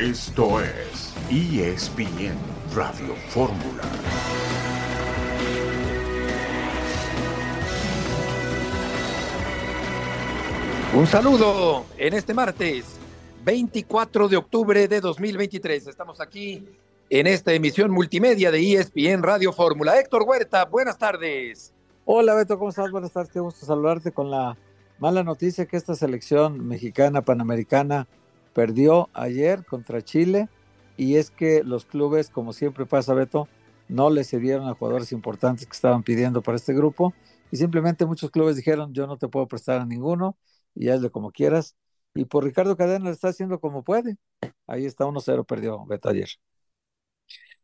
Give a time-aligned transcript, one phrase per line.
[0.00, 2.36] Esto es ESPN
[2.72, 3.82] Radio Fórmula.
[10.94, 12.84] Un saludo en este martes
[13.44, 15.88] 24 de octubre de 2023.
[15.88, 16.64] Estamos aquí
[17.10, 19.98] en esta emisión multimedia de ESPN Radio Fórmula.
[19.98, 21.74] Héctor Huerta, buenas tardes.
[22.04, 22.92] Hola Beto, ¿cómo estás?
[22.92, 24.56] Buenas tardes, qué gusto saludarte con la
[25.00, 28.06] mala noticia que esta selección mexicana panamericana
[28.58, 30.48] perdió ayer contra Chile
[30.96, 33.46] y es que los clubes, como siempre pasa Beto,
[33.86, 37.14] no le cedieron a jugadores importantes que estaban pidiendo para este grupo
[37.52, 40.36] y simplemente muchos clubes dijeron yo no te puedo prestar a ninguno
[40.74, 41.76] y hazle como quieras.
[42.16, 44.16] Y por Ricardo Cadena lo está haciendo como puede.
[44.66, 46.28] Ahí está 1-0, perdió Beto ayer.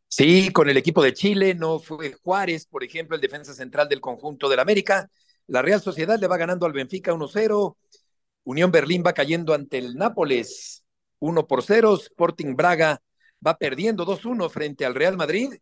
[0.06, 4.00] Sí, con el equipo de Chile no fue Juárez, por ejemplo, el defensa central del
[4.00, 5.10] conjunto del América.
[5.48, 7.76] La Real Sociedad le va ganando al Benfica 1-0.
[8.44, 10.83] Unión Berlín va cayendo ante el Nápoles
[11.24, 11.94] 1 por 0.
[11.94, 13.00] Sporting Braga
[13.44, 15.54] va perdiendo 2-1 frente al Real Madrid.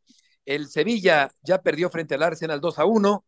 [0.44, 3.24] El Sevilla ya perdió frente al Arsenal 2-1.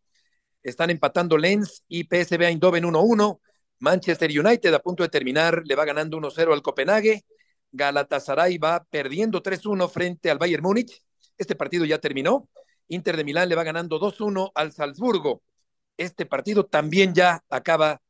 [0.62, 3.40] Están empatando Lens y PSV Eindhoven 1-1.
[3.78, 7.24] Manchester United a punto de terminar le va ganando 1-0 al Copenhague.
[7.70, 11.02] Galatasaray va perdiendo 3-1 frente al Bayern Múnich.
[11.38, 12.48] Este partido ya terminó.
[12.88, 15.42] Inter de Milán le va ganando 2-1 al Salzburgo.
[15.96, 18.00] Este partido también ya acaba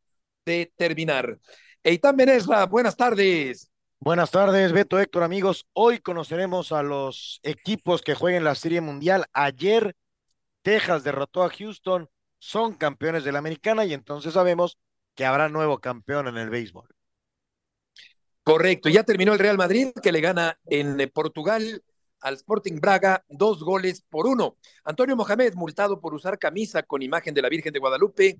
[0.47, 1.39] de terminar.
[1.83, 3.70] Eitan Benesra, buenas tardes.
[4.05, 5.67] Buenas tardes, Beto Héctor, amigos.
[5.73, 9.25] Hoy conoceremos a los equipos que jueguen la Serie Mundial.
[9.33, 9.97] Ayer,
[10.61, 14.77] Texas derrotó a Houston, son campeones de la Americana y entonces sabemos
[15.15, 16.87] que habrá nuevo campeón en el béisbol.
[18.43, 21.83] Correcto, ya terminó el Real Madrid que le gana en Portugal
[22.21, 24.59] al Sporting Braga dos goles por uno.
[24.85, 28.39] Antonio Mohamed, multado por usar camisa con imagen de la Virgen de Guadalupe.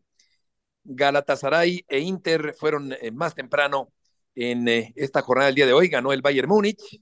[0.83, 3.95] Galatasaray e Inter fueron eh, más temprano
[4.34, 5.88] en eh, esta jornada del día de hoy.
[5.88, 7.00] Ganó el Bayern Múnich.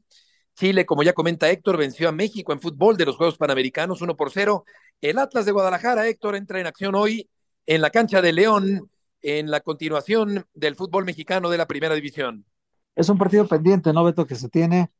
[0.54, 4.16] Chile, como ya comenta Héctor, venció a México en fútbol de los Juegos Panamericanos uno
[4.16, 4.64] por cero.
[5.00, 7.28] El Atlas de Guadalajara, Héctor, entra en acción hoy
[7.66, 8.90] en la cancha de León
[9.22, 12.44] en la continuación del fútbol mexicano de la primera división.
[12.94, 14.26] Es un partido pendiente, ¿no, Beto?
[14.26, 14.90] Que se tiene,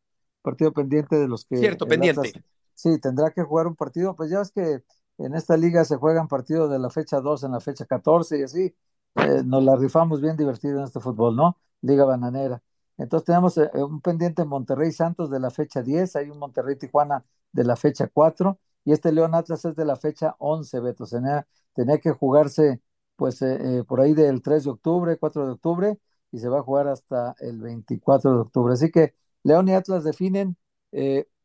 [0.41, 1.57] partido pendiente de los que...
[1.57, 2.29] Cierto, pendiente.
[2.29, 2.45] Atlas,
[2.75, 4.83] sí, tendrá que jugar un partido, pues ya es que
[5.19, 8.43] en esta liga se juegan partidos de la fecha 2 en la fecha 14 y
[8.43, 8.75] así,
[9.17, 11.59] eh, nos la rifamos bien divertido en este fútbol, ¿no?
[11.83, 12.63] Liga Bananera.
[12.99, 17.25] Entonces tenemos eh, un pendiente Monterrey Santos de la fecha 10, hay un Monterrey Tijuana
[17.53, 21.07] de la fecha 4 y este León Atlas es de la fecha 11, Beto.
[21.07, 22.81] Tenía, tenía que jugarse
[23.17, 25.99] pues eh, eh, por ahí del 3 de octubre, 4 de octubre,
[26.33, 28.75] y se va a jugar hasta el 24 de octubre.
[28.75, 30.57] Así que León y Atlas definen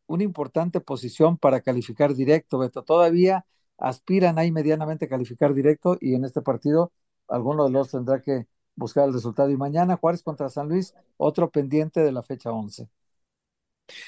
[0.07, 2.83] una importante posición para calificar directo, Beto.
[2.83, 3.45] Todavía
[3.77, 6.91] aspiran ahí medianamente a calificar directo y en este partido
[7.27, 9.49] alguno de los tendrá que buscar el resultado.
[9.49, 12.88] Y mañana Juárez contra San Luis, otro pendiente de la fecha 11.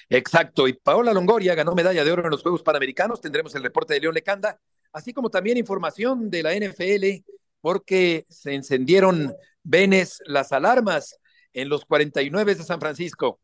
[0.10, 3.22] Exacto, y Paola Longoria ganó medalla de oro en los Juegos Panamericanos.
[3.22, 4.60] Tendremos el reporte de León Lecanda,
[4.92, 7.24] así como también información de la NFL
[7.62, 11.20] porque se encendieron venes las alarmas
[11.54, 13.40] en los 49 de San Francisco.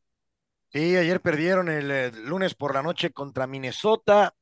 [0.72, 4.36] Sí, ayer perdieron el, el, lunes por la noche contra Minnesota.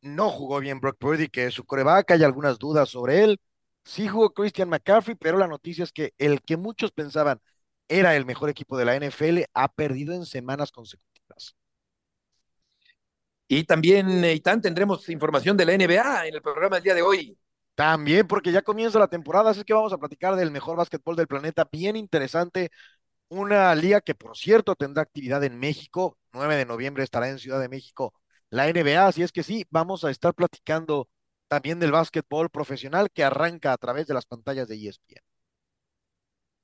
[0.00, 3.40] No jugó bien Brock Purdy, que es su coreback, hay algunas dudas sobre él.
[3.84, 7.40] Sí jugó Christian McCaffrey, pero la noticia es que el que muchos pensaban
[7.88, 11.54] era el mejor equipo de la NFL ha perdido en semanas consecutivas.
[13.46, 17.38] Y también, Eitan, tendremos información de la NBA en el programa del día de hoy.
[17.74, 21.26] También, porque ya comienza la temporada, así que vamos a platicar del mejor básquetbol del
[21.26, 22.70] planeta, bien interesante.
[23.28, 26.18] Una liga que, por cierto, tendrá actividad en México.
[26.32, 28.14] 9 de noviembre estará en Ciudad de México
[28.54, 31.08] la NBA, así es que sí, vamos a estar platicando
[31.48, 35.22] también del básquetbol profesional que arranca a través de las pantallas de ESPN.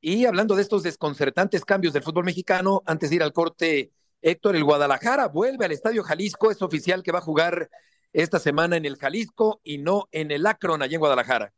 [0.00, 3.92] Y hablando de estos desconcertantes cambios del fútbol mexicano, antes de ir al corte,
[4.22, 7.70] Héctor, el Guadalajara vuelve al Estadio Jalisco, es oficial que va a jugar
[8.12, 11.52] esta semana en el Jalisco y no en el Akron, allá en Guadalajara.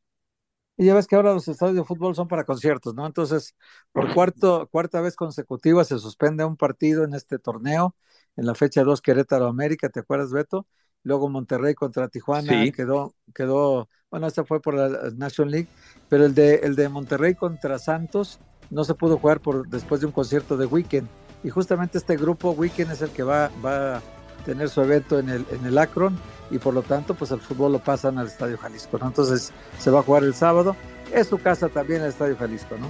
[0.77, 3.07] Y ya ves que ahora los estadios de fútbol son para conciertos, ¿no?
[3.07, 3.55] Entonces,
[3.93, 7.95] por cuarto, cuarta vez consecutiva se suspende un partido en este torneo,
[8.37, 10.67] en la fecha 2 Querétaro América, ¿te acuerdas, Beto?
[11.05, 12.73] Luego Monterrey contra Tijuana sí.
[12.73, 15.69] quedó, quedó, bueno, este fue por la National League,
[16.09, 18.39] pero el de, el de Monterrey contra Santos
[18.71, 21.09] no se pudo jugar por, después de un concierto de Weekend.
[21.45, 24.03] Y justamente este grupo Weekend es el que va, va a
[24.45, 26.17] tener su evento en el, en el Akron
[26.51, 29.09] y por lo tanto pues el fútbol lo pasan al Estadio Jalisco, ¿no?
[29.09, 30.77] Entonces se va a jugar el sábado,
[31.13, 32.89] es su casa también el Estadio Jalisco, ¿no?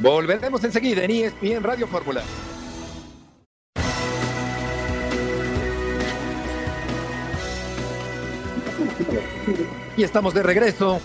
[0.00, 2.22] Volveremos enseguida en ESPN Radio Fórmula.
[9.96, 11.00] Y estamos de regreso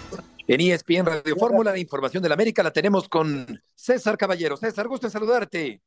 [0.48, 1.72] en ESPN Radio Fórmula.
[1.72, 4.58] La información de la América la tenemos con César Caballero.
[4.58, 5.82] César, gusto en saludarte.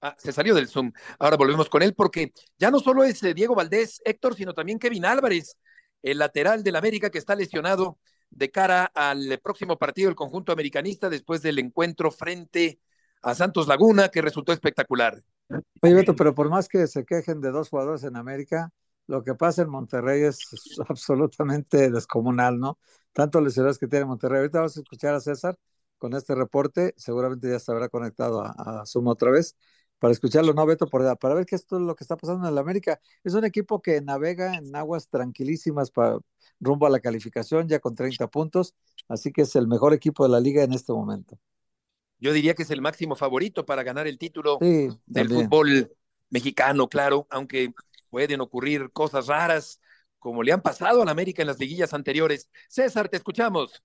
[0.00, 0.92] Ah, se salió del Zoom.
[1.18, 4.78] Ahora volvemos con él porque ya no solo es eh, Diego Valdés, Héctor, sino también
[4.78, 5.56] Kevin Álvarez,
[6.02, 7.98] el lateral del América que está lesionado
[8.30, 12.78] de cara al próximo partido del conjunto americanista después del encuentro frente
[13.22, 15.20] a Santos Laguna que resultó espectacular.
[15.82, 18.70] Oye, Beto, pero por más que se quejen de dos jugadores en América,
[19.06, 20.38] lo que pasa en Monterrey es
[20.88, 22.78] absolutamente descomunal, ¿no?
[23.12, 24.38] Tanto lesionados que tiene Monterrey.
[24.40, 25.58] Ahorita vamos a escuchar a César
[25.98, 28.50] con este reporte, seguramente ya se habrá conectado a,
[28.82, 29.56] a Zoom otra vez
[29.98, 30.86] para escucharlo, ¿no, Beto?
[30.86, 33.00] Por, para ver qué es todo lo que está pasando en el América.
[33.24, 36.18] Es un equipo que navega en aguas tranquilísimas para,
[36.60, 38.74] rumbo a la calificación, ya con 30 puntos,
[39.08, 41.38] así que es el mejor equipo de la liga en este momento.
[42.18, 45.92] Yo diría que es el máximo favorito para ganar el título del fútbol
[46.30, 47.74] mexicano, claro, aunque
[48.16, 49.78] pueden ocurrir cosas raras
[50.18, 52.48] como le han pasado al América en las liguillas anteriores.
[52.66, 53.84] César, te escuchamos.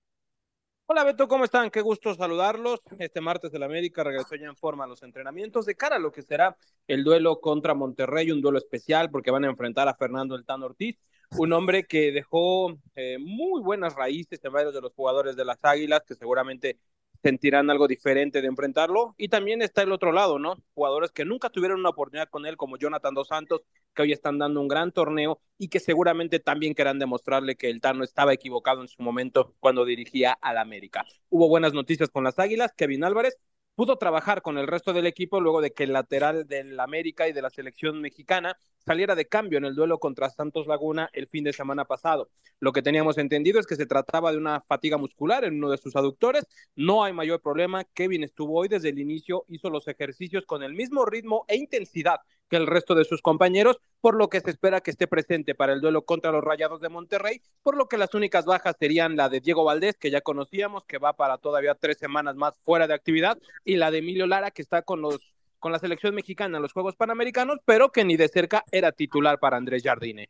[0.86, 1.70] Hola Beto, ¿cómo están?
[1.70, 2.80] Qué gusto saludarlos.
[2.98, 6.12] Este martes el América regresó ya en forma a los entrenamientos de cara a lo
[6.12, 6.56] que será
[6.86, 10.64] el duelo contra Monterrey, un duelo especial porque van a enfrentar a Fernando El Tano
[10.64, 10.96] Ortiz,
[11.36, 15.58] un hombre que dejó eh, muy buenas raíces en varios de los jugadores de las
[15.62, 16.78] Águilas, que seguramente
[17.22, 19.14] sentirán algo diferente de enfrentarlo.
[19.16, 20.56] Y también está el otro lado, ¿no?
[20.74, 23.62] Jugadores que nunca tuvieron una oportunidad con él, como Jonathan Dos Santos,
[23.94, 27.80] que hoy están dando un gran torneo y que seguramente también querrán demostrarle que el
[27.80, 31.04] Tano estaba equivocado en su momento cuando dirigía al América.
[31.28, 33.38] Hubo buenas noticias con las Águilas, Kevin Álvarez
[33.74, 37.32] pudo trabajar con el resto del equipo luego de que el lateral del América y
[37.32, 41.44] de la selección mexicana saliera de cambio en el duelo contra Santos Laguna el fin
[41.44, 42.28] de semana pasado.
[42.60, 45.78] Lo que teníamos entendido es que se trataba de una fatiga muscular en uno de
[45.78, 46.46] sus aductores.
[46.76, 47.84] No hay mayor problema.
[47.94, 52.20] Kevin estuvo hoy desde el inicio, hizo los ejercicios con el mismo ritmo e intensidad
[52.52, 55.72] que el resto de sus compañeros, por lo que se espera que esté presente para
[55.72, 59.30] el duelo contra los Rayados de Monterrey, por lo que las únicas bajas serían la
[59.30, 62.92] de Diego Valdés, que ya conocíamos, que va para todavía tres semanas más fuera de
[62.92, 65.31] actividad, y la de Emilio Lara, que está con los
[65.62, 69.38] con la selección mexicana en los Juegos Panamericanos, pero que ni de cerca era titular
[69.38, 70.26] para Andrés Jardine.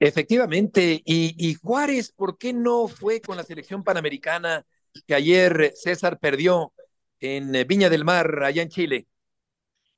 [0.00, 4.66] Efectivamente, y, y, Juárez, ¿por qué no fue con la selección panamericana
[5.06, 6.72] que ayer César perdió
[7.20, 9.06] en Viña del Mar, allá en Chile?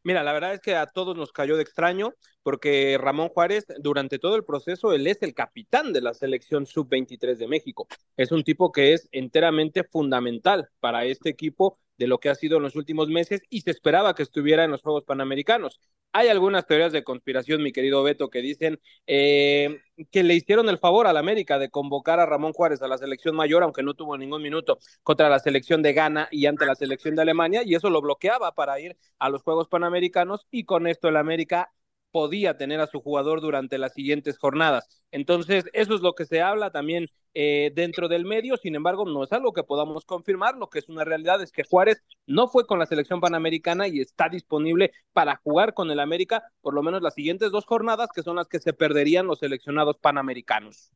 [0.05, 4.19] Mira, la verdad es que a todos nos cayó de extraño porque Ramón Juárez durante
[4.19, 7.89] todo el proceso, él es el capitán de la selección sub-23 de México.
[8.19, 12.57] Es un tipo que es enteramente fundamental para este equipo de lo que ha sido
[12.57, 15.81] en los últimos meses y se esperaba que estuviera en los Juegos Panamericanos.
[16.13, 20.79] Hay algunas teorías de conspiración, mi querido Beto, que dicen eh, que le hicieron el
[20.79, 23.95] favor a la América de convocar a Ramón Juárez a la selección mayor, aunque no
[23.95, 27.75] tuvo ningún minuto contra la selección de Ghana y ante la selección de Alemania, y
[27.75, 31.71] eso lo bloqueaba para ir a los Juegos Panamericanos, y con esto el América
[32.17, 34.89] podía tener a su jugador durante las siguientes jornadas.
[35.11, 39.23] Entonces, eso es lo que se habla también eh, dentro del medio, sin embargo, no
[39.23, 42.67] es algo que podamos confirmar, lo que es una realidad es que Juárez no fue
[42.67, 47.03] con la selección panamericana y está disponible para jugar con el América por lo menos
[47.03, 50.93] las siguientes dos jornadas, que son las que se perderían los seleccionados panamericanos.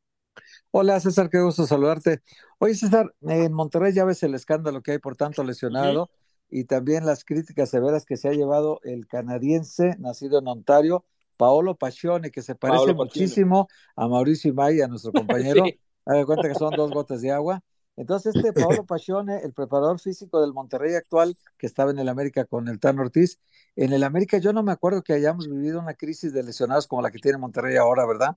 [0.71, 2.23] Hola César, qué gusto saludarte.
[2.61, 6.09] Oye César, en Monterrey ya ves el escándalo que hay por tanto lesionado
[6.51, 11.05] y también las críticas severas que se ha llevado el canadiense nacido en Ontario,
[11.37, 15.65] Paolo Pacione, que se parece muchísimo a Mauricio Imay, a nuestro compañero.
[16.05, 17.63] Haga cuenta que son dos gotas de agua.
[17.97, 22.45] Entonces, este Paolo Pacione, el preparador físico del Monterrey actual, que estaba en el América
[22.45, 23.39] con el Tan Ortiz,
[23.77, 27.03] en el América yo no me acuerdo que hayamos vivido una crisis de lesionados como
[27.03, 28.37] la que tiene Monterrey ahora, ¿verdad?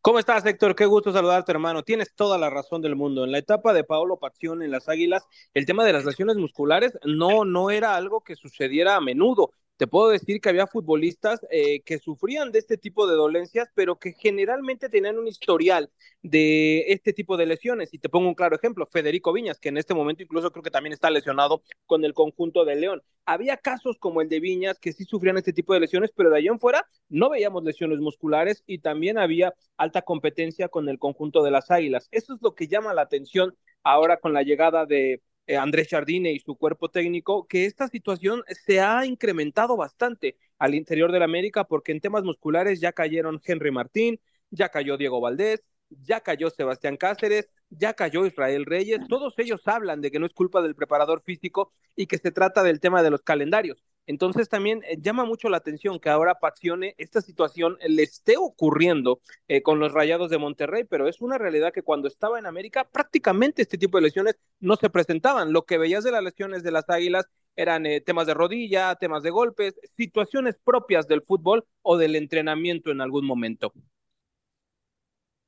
[0.00, 0.74] ¿Cómo estás, Héctor?
[0.74, 1.82] Qué gusto saludarte, hermano.
[1.82, 3.24] Tienes toda la razón del mundo.
[3.24, 6.98] En la etapa de Paolo Pacione en las Águilas, el tema de las lesiones musculares
[7.04, 9.52] no, no era algo que sucediera a menudo.
[9.78, 13.96] Te puedo decir que había futbolistas eh, que sufrían de este tipo de dolencias, pero
[13.96, 15.88] que generalmente tenían un historial
[16.20, 17.94] de este tipo de lesiones.
[17.94, 20.72] Y te pongo un claro ejemplo, Federico Viñas, que en este momento incluso creo que
[20.72, 23.02] también está lesionado con el conjunto de León.
[23.24, 26.38] Había casos como el de Viñas que sí sufrían este tipo de lesiones, pero de
[26.38, 31.44] ahí en fuera no veíamos lesiones musculares y también había alta competencia con el conjunto
[31.44, 32.08] de las Águilas.
[32.10, 36.32] Eso es lo que llama la atención ahora con la llegada de eh, Andrés Jardine
[36.32, 41.64] y su cuerpo técnico, que esta situación se ha incrementado bastante al interior del América
[41.64, 46.98] porque en temas musculares ya cayeron Henry Martín, ya cayó Diego Valdés, ya cayó Sebastián
[46.98, 51.22] Cáceres, ya cayó Israel Reyes, todos ellos hablan de que no es culpa del preparador
[51.22, 53.82] físico y que se trata del tema de los calendarios.
[54.08, 59.20] Entonces también eh, llama mucho la atención que ahora Pacione esta situación le esté ocurriendo
[59.48, 62.88] eh, con los Rayados de Monterrey, pero es una realidad que cuando estaba en América
[62.90, 65.52] prácticamente este tipo de lesiones no se presentaban.
[65.52, 69.22] Lo que veías de las lesiones de las Águilas eran eh, temas de rodilla, temas
[69.22, 73.74] de golpes, situaciones propias del fútbol o del entrenamiento en algún momento.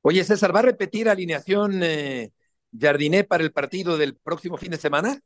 [0.03, 1.81] Oye, César, ¿va a repetir alineación
[2.79, 5.19] Jardiné para el partido del próximo fin de semana?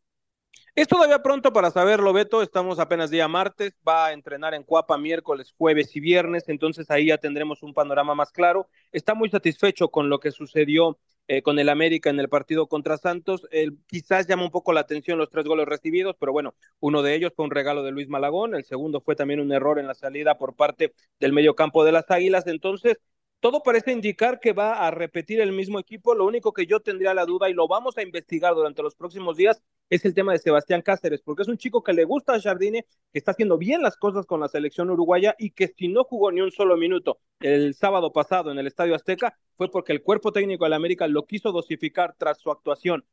[0.77, 2.43] Es todavía pronto para saberlo, Beto.
[2.43, 3.77] Estamos apenas día martes.
[3.87, 6.49] Va a entrenar en Cuapa miércoles, jueves y viernes.
[6.49, 8.69] Entonces ahí ya tendremos un panorama más claro.
[8.91, 12.99] Está muy satisfecho con lo que sucedió eh, con el América en el partido contra
[12.99, 13.47] Santos.
[13.87, 17.33] quizás llama un poco la atención los tres goles recibidos, pero bueno, uno de ellos
[17.37, 18.57] fue un regalo de Luis Malagón.
[18.57, 21.93] El segundo fue también un error en la salida por parte del medio campo de
[21.93, 22.49] las Águilas.
[22.49, 22.99] Entonces,
[23.45, 26.15] todo parece indicar que va a repetir el mismo equipo.
[26.15, 29.37] Lo único que yo tendría la duda y lo vamos a investigar durante los próximos
[29.37, 29.61] días
[29.91, 32.87] es el tema de Sebastián Cáceres, porque es un chico que le gusta a Jardine,
[33.13, 36.33] que está haciendo bien las cosas con la selección uruguaya y que si no jugó
[36.33, 40.33] ni un solo minuto el sábado pasado en el Estadio Azteca fue porque el cuerpo
[40.33, 43.05] técnico de la América lo quiso dosificar tras su actuación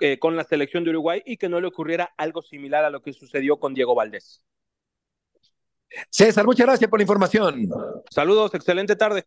[0.00, 3.02] eh, con la selección de Uruguay y que no le ocurriera algo similar a lo
[3.02, 4.42] que sucedió con Diego Valdés.
[6.08, 7.68] César, muchas gracias por la información.
[8.08, 9.26] Saludos, excelente tarde.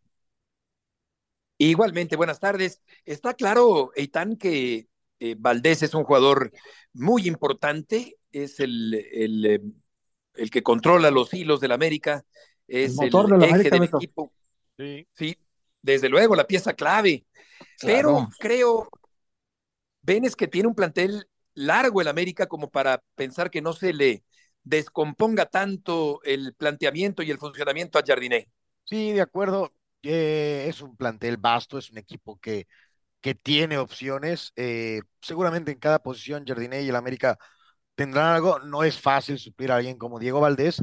[1.58, 2.82] Igualmente, buenas tardes.
[3.06, 4.88] Está claro, Eitan, que
[5.20, 6.52] eh, Valdés es un jugador
[6.94, 9.62] muy importante, es el, el, eh,
[10.36, 12.24] el, que controla los hilos del América,
[12.68, 14.32] es el, motor de eje del equipo.
[14.78, 15.08] Sí.
[15.14, 15.38] sí.
[15.82, 17.26] desde luego, la pieza clave.
[17.82, 18.88] Pero creo,
[20.02, 23.94] ven es que tiene un plantel largo el América como para pensar que no se
[23.94, 24.24] le
[24.64, 28.50] descomponga tanto el planteamiento y el funcionamiento a Jardiné.
[28.84, 29.72] Sí, de acuerdo.
[30.02, 32.68] Es un plantel vasto, es un equipo que,
[33.22, 34.54] que tiene opciones.
[34.56, 37.38] Eh, seguramente en cada posición Jardiné y el América
[37.96, 38.60] tendrán algo.
[38.60, 40.82] No es fácil suplir a alguien como Diego Valdés,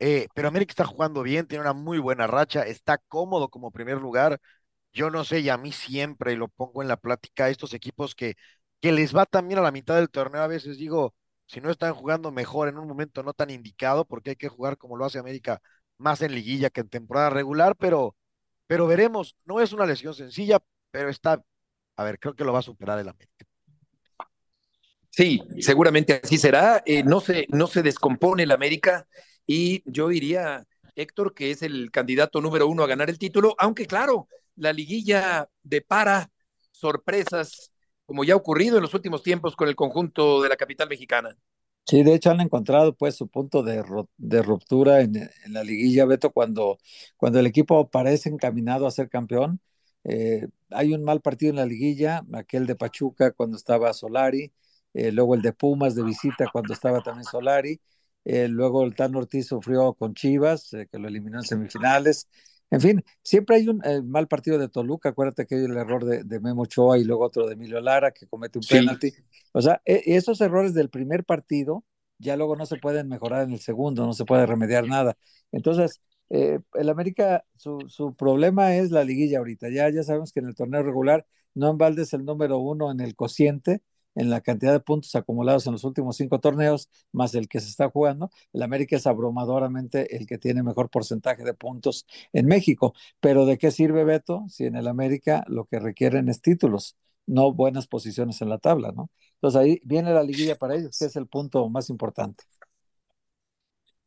[0.00, 3.98] eh, pero América está jugando bien, tiene una muy buena racha, está cómodo como primer
[3.98, 4.40] lugar.
[4.92, 8.36] Yo no sé, y a mí siempre lo pongo en la plática, estos equipos que,
[8.80, 11.14] que les va también a la mitad del torneo, a veces digo,
[11.46, 14.78] si no están jugando mejor en un momento no tan indicado, porque hay que jugar
[14.78, 15.60] como lo hace América,
[15.98, 18.16] más en liguilla que en temporada regular, pero
[18.66, 21.42] pero veremos, no es una lesión sencilla, pero está,
[21.96, 23.46] a ver, creo que lo va a superar el América.
[25.10, 26.82] Sí, seguramente así será.
[26.84, 29.06] Eh, no, se, no se descompone el América
[29.46, 30.64] y yo diría,
[30.96, 35.48] Héctor, que es el candidato número uno a ganar el título, aunque claro, la liguilla
[35.62, 36.30] depara
[36.72, 37.70] sorpresas,
[38.06, 41.36] como ya ha ocurrido en los últimos tiempos con el conjunto de la capital mexicana.
[41.86, 43.84] Sí, de hecho han encontrado pues su punto de,
[44.16, 46.78] de ruptura en, la liguilla, Beto, cuando,
[47.18, 49.60] cuando el equipo parece encaminado a ser campeón.
[50.04, 54.50] Eh, hay un mal partido en la liguilla, aquel de Pachuca cuando estaba Solari,
[54.94, 57.80] eh, luego el de Pumas de visita cuando estaba también Solari,
[58.24, 62.28] eh, luego el Tan Ortiz sufrió con Chivas, que lo eliminó en semifinales,
[62.74, 65.10] en fin, siempre hay un eh, mal partido de Toluca.
[65.10, 68.26] Acuérdate que hay el error de, Memo Ochoa y luego otro de Emilio Lara que
[68.26, 69.12] comete un penalti.
[69.52, 71.84] O sea, e, esos errores del primer partido
[72.18, 75.16] ya luego no se pueden mejorar en el segundo, no se puede remediar nada.
[75.52, 76.00] Entonces,
[76.30, 79.68] eh, el América, su, su, problema es la liguilla ahorita.
[79.70, 82.98] Ya, ya sabemos que en el torneo regular no en es el número uno en
[82.98, 83.82] el cociente
[84.14, 87.68] en la cantidad de puntos acumulados en los últimos cinco torneos, más el que se
[87.68, 92.94] está jugando, el América es abrumadoramente el que tiene mejor porcentaje de puntos en México.
[93.20, 97.52] Pero ¿de qué sirve Beto si en el América lo que requieren es títulos, no
[97.52, 99.10] buenas posiciones en la tabla, ¿no?
[99.34, 102.44] Entonces ahí viene la liguilla para ellos, que es el punto más importante.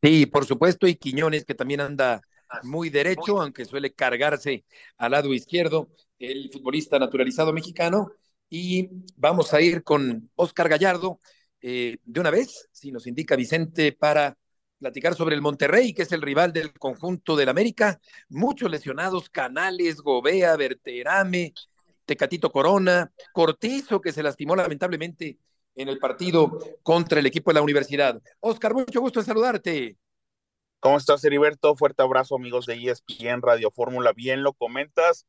[0.02, 2.22] Sí, por supuesto, y Quiñones que también anda
[2.64, 4.64] muy derecho, aunque suele cargarse
[4.98, 8.12] al lado izquierdo, el futbolista naturalizado mexicano,
[8.50, 11.20] y vamos a ir con Oscar Gallardo
[11.62, 14.38] eh, de una vez, si nos indica Vicente, para
[14.80, 18.00] platicar sobre el Monterrey, que es el rival del conjunto del América.
[18.30, 21.54] Muchos lesionados, Canales, Gobea, Berterame,
[22.06, 25.40] Tecatito Corona, Cortizo, que se lastimó lamentablemente
[25.76, 28.22] en el partido contra el equipo de la universidad.
[28.40, 29.98] Oscar, mucho gusto en saludarte.
[30.80, 31.76] ¿Cómo estás, Heriberto?
[31.76, 34.14] Fuerte abrazo, amigos de ESPN Radio Fórmula.
[34.14, 35.26] Bien lo comentas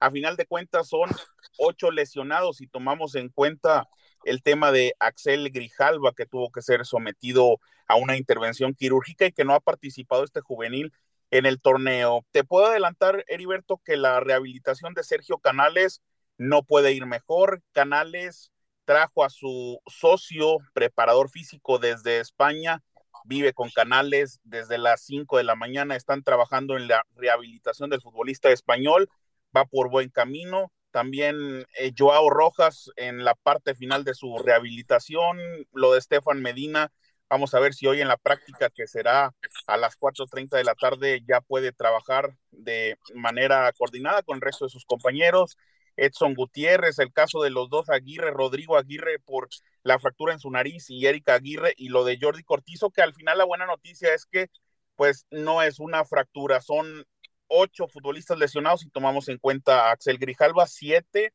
[0.00, 1.10] a final de cuentas son
[1.58, 3.88] ocho lesionados y tomamos en cuenta
[4.24, 9.32] el tema de Axel Grijalva, que tuvo que ser sometido a una intervención quirúrgica y
[9.32, 10.92] que no ha participado este juvenil
[11.30, 12.26] en el torneo.
[12.32, 16.02] Te puedo adelantar, Heriberto, que la rehabilitación de Sergio Canales
[16.38, 17.62] no puede ir mejor.
[17.72, 18.52] Canales
[18.84, 22.82] trajo a su socio, preparador físico desde España,
[23.24, 28.00] vive con Canales desde las 5 de la mañana, están trabajando en la rehabilitación del
[28.00, 29.08] futbolista español
[29.56, 30.72] va por buen camino.
[30.90, 35.38] También eh, Joao Rojas en la parte final de su rehabilitación,
[35.72, 36.92] lo de Estefan Medina.
[37.28, 39.32] Vamos a ver si hoy en la práctica, que será
[39.68, 44.64] a las 4.30 de la tarde, ya puede trabajar de manera coordinada con el resto
[44.64, 45.56] de sus compañeros.
[45.96, 49.48] Edson Gutiérrez, el caso de los dos Aguirre, Rodrigo Aguirre por
[49.82, 53.14] la fractura en su nariz y Erika Aguirre y lo de Jordi Cortizo, que al
[53.14, 54.48] final la buena noticia es que
[54.96, 57.06] pues no es una fractura, son
[57.50, 61.34] ocho futbolistas lesionados y tomamos en cuenta a Axel Grijalva, siete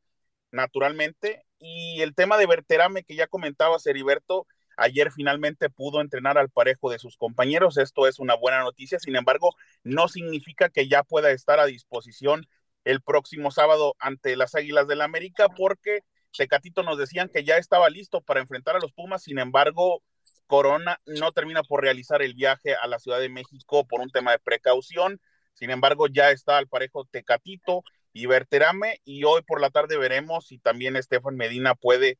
[0.51, 1.45] naturalmente.
[1.59, 6.89] Y el tema de Berterame que ya comentaba Heriberto, Ayer finalmente pudo entrenar al parejo
[6.89, 7.77] de sus compañeros.
[7.77, 8.99] Esto es una buena noticia.
[8.99, 9.51] Sin embargo,
[9.83, 12.47] no significa que ya pueda estar a disposición
[12.83, 16.01] el próximo sábado ante las Águilas del la América, porque
[16.37, 19.23] Tecatito nos decían que ya estaba listo para enfrentar a los Pumas.
[19.23, 20.03] Sin embargo,
[20.45, 24.31] Corona no termina por realizar el viaje a la Ciudad de México por un tema
[24.31, 25.21] de precaución.
[25.55, 27.83] Sin embargo, ya está al parejo Tecatito
[28.13, 32.19] y Berterame y hoy por la tarde veremos si también Estefan Medina puede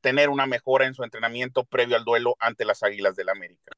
[0.00, 3.72] tener una mejora en su entrenamiento previo al duelo ante las Águilas del América.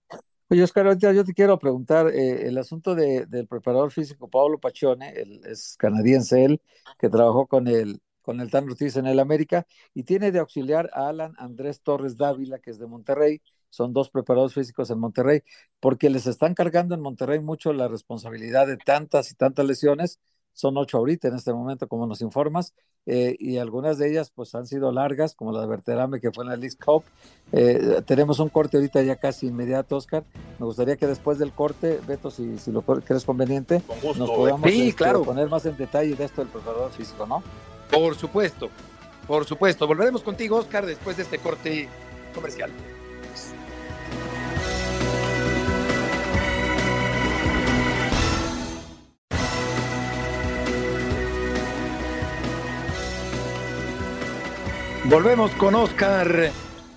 [0.48, 5.12] Oye, Oscar, yo te quiero preguntar, eh, el asunto de, del preparador físico Pablo Pacione,
[5.44, 6.60] es canadiense él,
[6.98, 10.88] que trabajó con el, con el Tan Ortiz en el América, y tiene de auxiliar
[10.92, 13.40] a Alan Andrés Torres Dávila, que es de Monterrey,
[13.76, 15.42] son dos preparadores físicos en Monterrey,
[15.80, 20.18] porque les están cargando en Monterrey mucho la responsabilidad de tantas y tantas lesiones,
[20.54, 24.54] son ocho ahorita en este momento, como nos informas, eh, y algunas de ellas pues
[24.54, 27.04] han sido largas, como la de Berterame que fue en la League Cup.
[27.52, 30.24] Eh, tenemos un corte ahorita ya casi inmediato, Oscar.
[30.58, 33.82] Me gustaría que después del corte, Beto, si, si lo crees conveniente,
[34.16, 35.22] nos podamos sí, este, claro.
[35.22, 37.42] poner más en detalle de esto del preparador físico, ¿no?
[37.92, 38.70] Por supuesto,
[39.26, 39.86] por supuesto.
[39.86, 41.88] Volveremos contigo, Oscar, después de este corte
[42.34, 42.70] comercial.
[55.08, 56.50] Volvemos con Oscar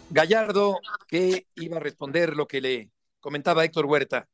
[0.09, 2.89] Gallardo, que iba a responder lo que le
[3.19, 4.27] comentaba Héctor Huerta.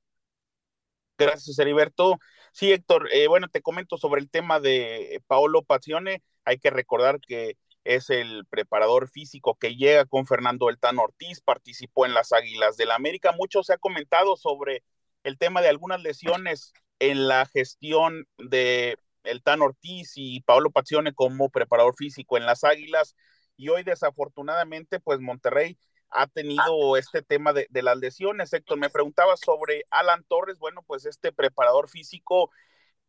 [1.18, 2.18] Gracias, Heriberto.
[2.54, 6.24] Sí, Héctor, eh, bueno, te comento sobre el tema de Paolo Pazione.
[6.46, 12.06] Hay que recordar que es el preparador físico que llega con Fernando Eltán Ortiz, participó
[12.06, 13.34] en las Águilas del la América.
[13.34, 14.84] Mucho se ha comentado sobre
[15.24, 21.50] el tema de algunas lesiones en la gestión de Eltán Ortiz y Paolo Pazione como
[21.50, 23.16] preparador físico en las Águilas
[23.58, 25.78] y hoy desafortunadamente pues Monterrey
[26.10, 28.54] ha tenido este tema de, las lesiones.
[28.54, 32.52] Héctor, me preguntaba sobre Alan Torres, bueno, pues este preparador físico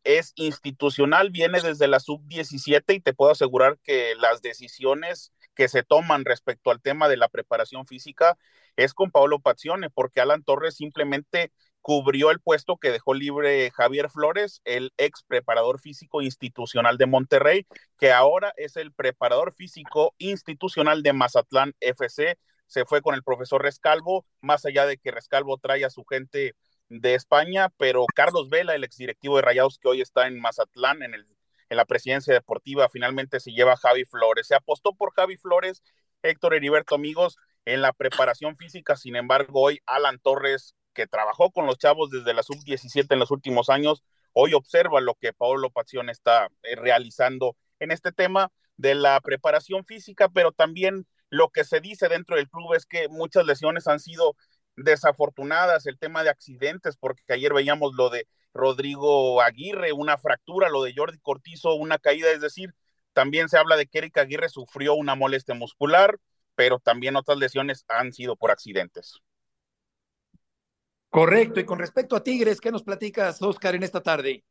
[0.03, 5.83] es institucional, viene desde la sub-17 y te puedo asegurar que las decisiones que se
[5.83, 8.37] toman respecto al tema de la preparación física
[8.75, 11.51] es con Pablo Pazione, porque Alan Torres simplemente
[11.87, 17.65] cubrió el puesto que dejó libre Javier Flores, el ex preparador físico institucional de Monterrey,
[17.97, 22.37] que ahora es el preparador físico institucional de Mazatlán FC.
[22.65, 26.57] Se fue con el profesor Rescalvo, más allá de que Rescalvo trae a su gente
[26.89, 31.13] de España, pero Carlos Vela, el exdirectivo de Rayados que hoy está en Mazatlán, en,
[31.13, 31.25] el,
[31.69, 34.47] en la presidencia deportiva, finalmente se lleva a Javi Flores.
[34.47, 35.81] Se apostó por Javi Flores,
[36.21, 38.97] Héctor Heriberto, amigos, en la preparación física.
[38.97, 43.29] Sin embargo, hoy Alan Torres que trabajó con los chavos desde la sub-17 en los
[43.29, 48.95] últimos años, hoy observa lo que Paolo Pación está eh, realizando en este tema de
[48.95, 53.45] la preparación física, pero también lo que se dice dentro del club es que muchas
[53.45, 54.35] lesiones han sido
[54.75, 60.81] desafortunadas, el tema de accidentes, porque ayer veíamos lo de Rodrigo Aguirre, una fractura, lo
[60.81, 62.73] de Jordi Cortizo, una caída, es decir,
[63.13, 66.17] también se habla de que Eric Aguirre sufrió una molestia muscular,
[66.55, 69.21] pero también otras lesiones han sido por accidentes.
[71.09, 74.43] Correcto, y con respecto a Tigres, ¿qué nos platicas, Oscar, en esta tarde?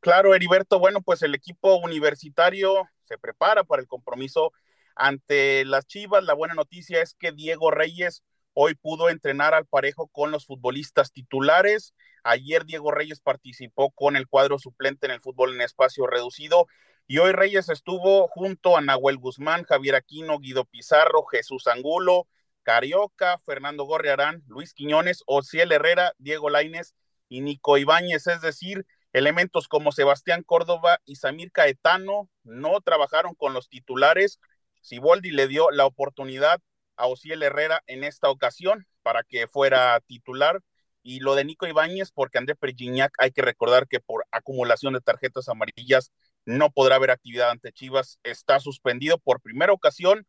[0.00, 4.52] Claro, Heriberto, bueno, pues el equipo universitario se prepara para el compromiso
[4.94, 6.24] ante las Chivas.
[6.24, 11.12] La buena noticia es que Diego Reyes hoy pudo entrenar al parejo con los futbolistas
[11.12, 11.94] titulares.
[12.22, 16.66] Ayer Diego Reyes participó con el cuadro suplente en el fútbol en espacio reducido
[17.06, 22.26] y hoy Reyes estuvo junto a Nahuel Guzmán, Javier Aquino, Guido Pizarro, Jesús Angulo,
[22.66, 26.96] Carioca, Fernando Gorriarán, Luis Quiñones, Ociel Herrera, Diego Laines
[27.28, 33.54] y Nico Ibáñez, es decir, elementos como Sebastián Córdoba y Samir Caetano no trabajaron con
[33.54, 34.40] los titulares.
[34.80, 36.60] Siboldi le dio la oportunidad
[36.96, 40.60] a Ociel Herrera en esta ocasión para que fuera titular.
[41.04, 45.00] Y lo de Nico Ibáñez, porque André Pergignac, hay que recordar que por acumulación de
[45.00, 46.10] tarjetas amarillas
[46.44, 50.26] no podrá haber actividad ante Chivas, está suspendido por primera ocasión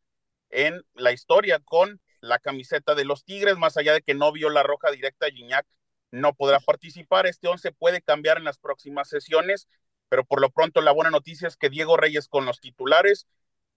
[0.52, 4.50] en la historia con la camiseta de los Tigres, más allá de que no vio
[4.50, 5.66] la roja directa, Gignac
[6.12, 7.28] no podrá participar.
[7.28, 9.68] Este 11 puede cambiar en las próximas sesiones,
[10.10, 13.28] pero por lo pronto la buena noticia es que Diego Reyes con los titulares,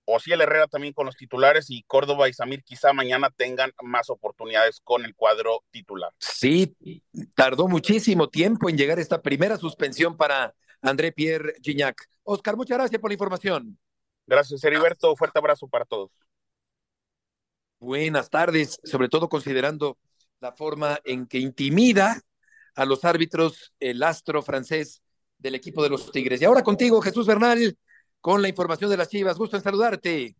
[0.04, 4.80] Ociel Herrera también con los titulares y Córdoba y Samir quizá mañana tengan más oportunidades
[4.82, 6.12] con el cuadro titular.
[6.18, 6.74] Sí,
[7.34, 12.08] tardó muchísimo tiempo en llegar esta primera suspensión para André Pierre Gignac.
[12.22, 13.78] Oscar, muchas gracias por la información.
[14.26, 15.14] Gracias, Heriberto.
[15.16, 16.10] Fuerte abrazo para todos.
[17.80, 19.96] Buenas tardes, sobre todo considerando
[20.38, 22.20] la forma en que intimida
[22.74, 25.00] a los árbitros el astro francés
[25.38, 26.42] del equipo de los Tigres.
[26.42, 27.78] Y ahora contigo, Jesús Bernal,
[28.20, 29.38] con la información de las Chivas.
[29.38, 30.36] Gusto en saludarte.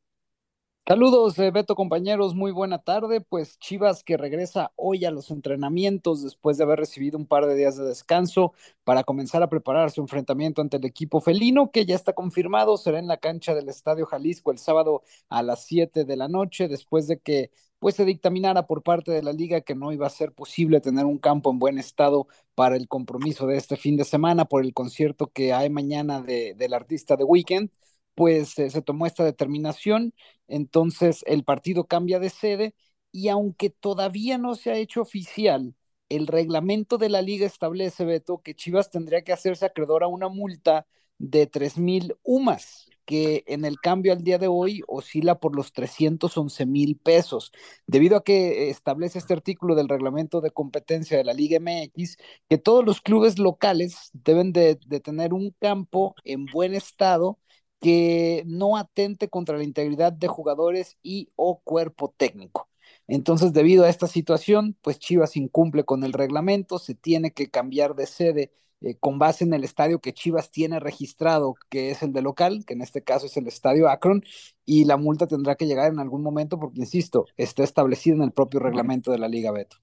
[0.86, 3.20] Saludos, eh, Beto, compañeros, muy buena tarde.
[3.20, 7.54] Pues Chivas que regresa hoy a los entrenamientos después de haber recibido un par de
[7.54, 11.94] días de descanso para comenzar a preparar su enfrentamiento ante el equipo felino, que ya
[11.94, 16.16] está confirmado, será en la cancha del Estadio Jalisco el sábado a las 7 de
[16.16, 19.92] la noche, después de que pues se dictaminara por parte de la liga que no
[19.92, 23.76] iba a ser posible tener un campo en buen estado para el compromiso de este
[23.76, 27.70] fin de semana por el concierto que hay mañana de, del artista de Weekend
[28.14, 30.14] pues se tomó esta determinación,
[30.48, 32.74] entonces el partido cambia de sede
[33.12, 35.74] y aunque todavía no se ha hecho oficial,
[36.08, 40.28] el reglamento de la liga establece, Beto, que Chivas tendría que hacerse acreedor a una
[40.28, 40.86] multa
[41.18, 45.72] de tres mil UMAS, que en el cambio al día de hoy oscila por los
[45.72, 47.52] 311 mil pesos,
[47.86, 52.16] debido a que establece este artículo del reglamento de competencia de la Liga MX,
[52.48, 57.38] que todos los clubes locales deben de, de tener un campo en buen estado
[57.80, 62.68] que no atente contra la integridad de jugadores y o cuerpo técnico.
[63.08, 67.94] Entonces, debido a esta situación, pues Chivas incumple con el reglamento, se tiene que cambiar
[67.96, 72.12] de sede eh, con base en el estadio que Chivas tiene registrado, que es el
[72.12, 74.22] de local, que en este caso es el estadio Akron,
[74.64, 78.32] y la multa tendrá que llegar en algún momento porque, insisto, está establecido en el
[78.32, 79.76] propio reglamento de la Liga Beto.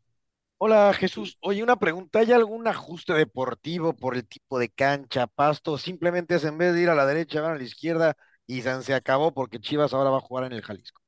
[0.60, 5.78] Hola Jesús, oye, una pregunta, ¿hay algún ajuste deportivo por el tipo de cancha, pasto?
[5.78, 8.16] Simplemente es en vez de ir a la derecha, van a la izquierda
[8.48, 11.02] y se acabó porque Chivas ahora va a jugar en el Jalisco.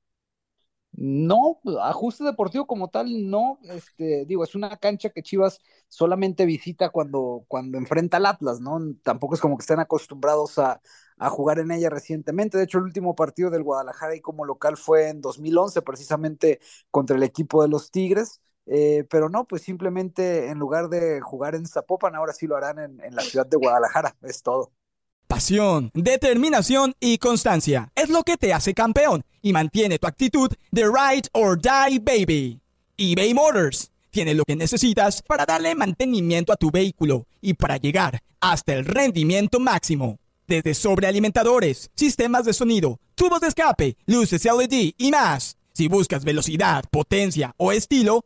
[0.91, 6.89] No, ajuste deportivo como tal, no, este, digo, es una cancha que Chivas solamente visita
[6.89, 8.79] cuando, cuando enfrenta al Atlas, ¿no?
[9.03, 10.81] Tampoco es como que estén acostumbrados a,
[11.17, 12.57] a jugar en ella recientemente.
[12.57, 16.59] De hecho, el último partido del Guadalajara y como local fue en 2011, precisamente
[16.91, 18.41] contra el equipo de los Tigres.
[18.65, 22.79] Eh, pero no, pues simplemente en lugar de jugar en Zapopan, ahora sí lo harán
[22.79, 24.71] en, en la ciudad de Guadalajara, es todo.
[25.27, 30.83] Pasión, determinación y constancia es lo que te hace campeón y mantiene tu actitud de
[30.85, 32.59] ride or die baby.
[32.97, 38.21] eBay Motors tiene lo que necesitas para darle mantenimiento a tu vehículo y para llegar
[38.39, 40.19] hasta el rendimiento máximo.
[40.47, 45.57] Desde sobrealimentadores, sistemas de sonido, tubos de escape, luces LED y más.
[45.73, 48.25] Si buscas velocidad, potencia o estilo,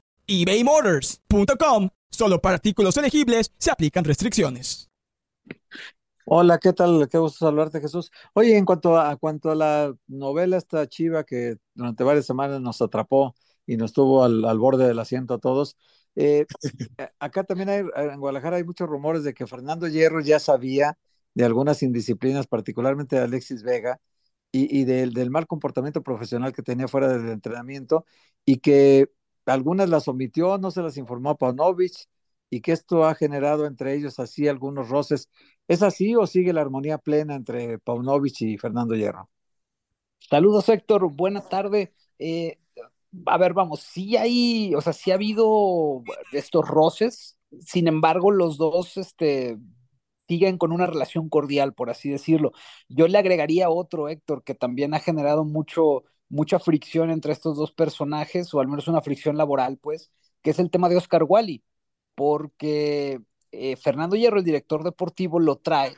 [0.31, 1.89] ebaymotors.com.
[2.09, 4.91] Solo para artículos elegibles se aplican restricciones.
[6.25, 7.09] Hola, ¿qué tal?
[7.09, 8.11] Qué gusto saludarte, Jesús.
[8.33, 12.81] Oye, en cuanto a, cuanto a la novela esta chiva que durante varias semanas nos
[12.81, 15.77] atrapó y nos tuvo al, al borde del asiento a todos,
[16.15, 16.45] eh,
[17.19, 20.97] acá también hay, en Guadalajara hay muchos rumores de que Fernando Hierro ya sabía
[21.33, 23.99] de algunas indisciplinas, particularmente de Alexis Vega,
[24.51, 28.05] y, y del, del mal comportamiento profesional que tenía fuera del entrenamiento,
[28.45, 29.09] y que
[29.53, 31.93] algunas las omitió, no se las informó a Paunovic
[32.49, 35.29] y que esto ha generado entre ellos así algunos roces.
[35.67, 39.29] ¿Es así o sigue la armonía plena entre Paunovic y Fernando Hierro?
[40.29, 41.13] Saludos, Héctor.
[41.13, 41.93] Buena tarde.
[42.19, 42.59] Eh,
[43.25, 47.37] a ver, vamos, sí hay, o sea, sí ha habido estos roces.
[47.59, 49.57] Sin embargo, los dos, este,
[50.27, 52.53] siguen con una relación cordial, por así decirlo.
[52.87, 57.71] Yo le agregaría otro, Héctor, que también ha generado mucho, mucha fricción entre estos dos
[57.71, 61.63] personajes, o al menos una fricción laboral, pues, que es el tema de Oscar Wally,
[62.15, 65.95] porque eh, Fernando Hierro, el director deportivo, lo trae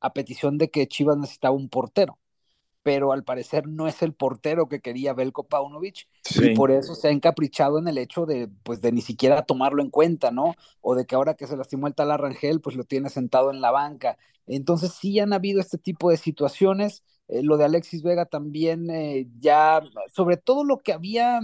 [0.00, 2.18] a petición de que Chivas necesitaba un portero
[2.84, 6.50] pero al parecer no es el portero que quería Belko Paunovic sí.
[6.50, 9.82] y por eso se ha encaprichado en el hecho de pues de ni siquiera tomarlo
[9.82, 10.54] en cuenta, ¿no?
[10.82, 13.62] O de que ahora que se lastimó el tal Arrangel, pues lo tiene sentado en
[13.62, 14.18] la banca.
[14.46, 19.26] Entonces sí han habido este tipo de situaciones, eh, lo de Alexis Vega también eh,
[19.38, 19.80] ya,
[20.12, 21.40] sobre todo lo que había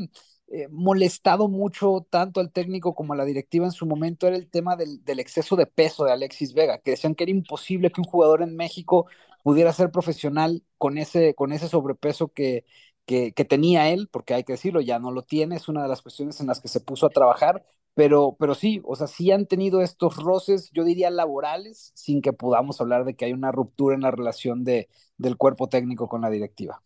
[0.48, 4.50] eh, molestado mucho tanto al técnico como a la directiva en su momento era el
[4.50, 8.00] tema del, del, exceso de peso de Alexis Vega, que decían que era imposible que
[8.00, 9.06] un jugador en México
[9.42, 12.64] pudiera ser profesional con ese, con ese sobrepeso que,
[13.06, 15.88] que, que, tenía él, porque hay que decirlo, ya no lo tiene, es una de
[15.88, 19.30] las cuestiones en las que se puso a trabajar, pero, pero sí, o sea, sí
[19.30, 23.52] han tenido estos roces, yo diría laborales, sin que podamos hablar de que hay una
[23.52, 26.82] ruptura en la relación de, del cuerpo técnico con la directiva.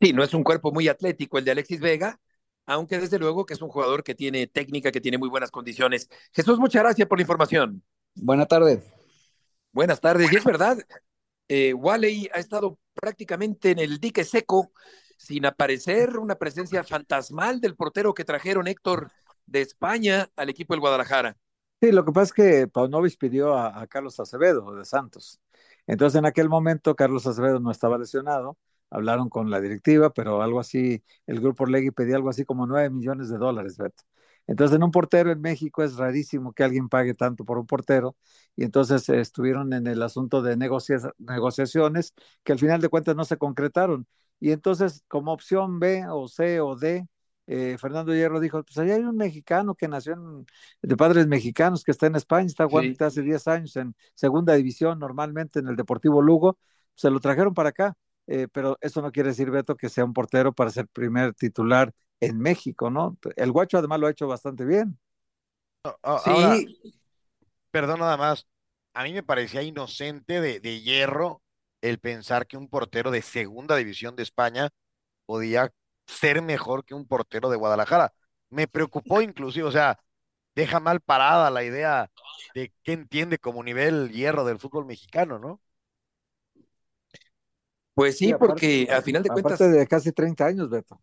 [0.00, 2.20] Sí, no es un cuerpo muy atlético el de Alexis Vega,
[2.66, 6.08] aunque desde luego que es un jugador que tiene técnica, que tiene muy buenas condiciones.
[6.32, 7.82] Jesús, muchas gracias por la información.
[8.14, 8.80] Buenas tardes.
[9.72, 10.78] Buenas tardes, y es verdad,
[11.48, 14.70] eh, Wally ha estado prácticamente en el dique seco
[15.16, 19.10] sin aparecer, una presencia fantasmal del portero que trajeron Héctor
[19.46, 21.36] de España al equipo del Guadalajara.
[21.80, 25.40] Sí, lo que pasa es que Paunovic pidió a, Carlos Acevedo de Santos.
[25.86, 28.58] Entonces en aquel momento Carlos Acevedo no estaba lesionado,
[28.90, 32.90] hablaron con la directiva, pero algo así, el grupo Legui pedía algo así como nueve
[32.90, 34.02] millones de dólares, Beto.
[34.46, 38.16] Entonces, en un portero en México es rarísimo que alguien pague tanto por un portero,
[38.56, 43.24] y entonces estuvieron en el asunto de negocia negociaciones que al final de cuentas no
[43.24, 44.06] se concretaron.
[44.40, 47.06] Y entonces, como opción B o C o D,
[47.46, 50.46] eh, Fernando Hierro dijo, pues allá hay un mexicano que nació en,
[50.80, 53.04] de padres mexicanos, que está en España, está jugando sí.
[53.04, 56.58] hace 10 años en segunda división, normalmente en el Deportivo Lugo,
[56.94, 60.14] se lo trajeron para acá, eh, pero eso no quiere decir, Beto, que sea un
[60.14, 63.18] portero para ser primer titular en México, ¿no?
[63.36, 64.98] El guacho además lo ha hecho bastante bien.
[65.84, 65.90] sí.
[66.02, 66.56] Ahora,
[67.70, 68.46] perdón nada más,
[68.94, 71.42] a mí me parecía inocente de, de hierro
[71.82, 74.70] el pensar que un portero de segunda división de España
[75.26, 75.70] podía
[76.06, 78.12] ser mejor que un portero de Guadalajara.
[78.50, 79.98] Me preocupó inclusive, o sea,
[80.54, 82.10] deja mal parada la idea
[82.54, 85.60] de qué entiende como nivel hierro del fútbol mexicano, ¿no?
[87.94, 89.60] Pues sí, sí aparte, porque al final de cuentas.
[89.60, 91.00] Aparte de casi 30 años, Beto.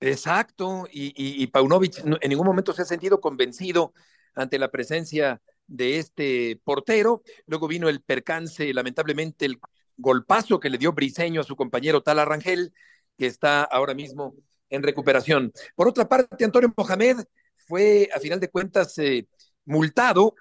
[0.00, 3.94] Exacto, y, y, y Paunovic en ningún momento se ha sentido convencido
[4.34, 7.22] ante la presencia de este portero.
[7.46, 9.58] Luego vino el percance, lamentablemente, el
[9.96, 12.74] golpazo que le dio Briseño a su compañero Tala Rangel,
[13.16, 14.34] que está ahora mismo
[14.70, 15.52] en recuperación.
[15.74, 17.18] Por otra parte, Antonio Mohamed
[17.66, 19.26] fue, a final de cuentas, eh,
[19.64, 20.34] multado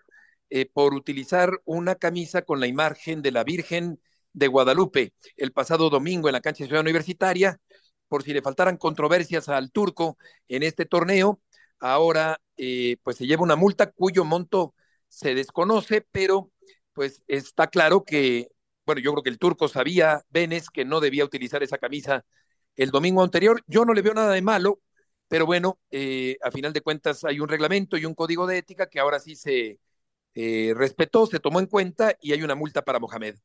[0.49, 3.99] eh, por utilizar una camisa con la imagen de la Virgen
[4.33, 7.59] de Guadalupe el pasado domingo en la cancha de Ciudad Universitaria,
[8.07, 11.41] por si le faltaran controversias al turco en este torneo.
[11.79, 14.75] Ahora, eh, pues se lleva una multa cuyo monto
[15.07, 16.51] se desconoce, pero
[16.93, 18.49] pues está claro que,
[18.85, 22.25] bueno, yo creo que el turco sabía, Benes, que no debía utilizar esa camisa
[22.75, 23.63] el domingo anterior.
[23.67, 24.81] Yo no le veo nada de malo,
[25.27, 28.87] pero bueno, eh, a final de cuentas hay un reglamento y un código de ética
[28.89, 29.79] que ahora sí se
[30.35, 33.37] eh, respetó, se tomó en cuenta y hay una multa para Mohamed.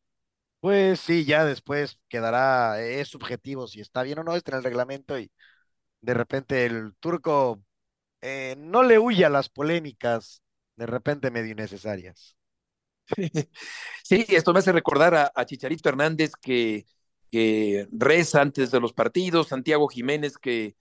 [0.61, 4.65] Pues sí, ya después quedará, es subjetivo si está bien o no, está en el
[4.65, 5.31] reglamento y
[6.03, 7.63] de repente el turco
[8.23, 10.43] eh, no le huye a las polémicas
[10.77, 12.37] de repente medio innecesarias.
[14.05, 16.87] Sí, esto me hace recordar a, a Chicharito Hernández que,
[17.31, 20.77] que reza antes de los partidos, Santiago Jiménez que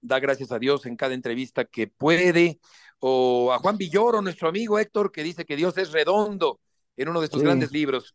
[0.00, 2.60] da gracias a Dios en cada entrevista que puede,
[2.98, 6.60] o a Juan Villoro, nuestro amigo Héctor, que dice que Dios es redondo
[6.96, 7.44] en uno de sus sí.
[7.44, 8.14] grandes libros.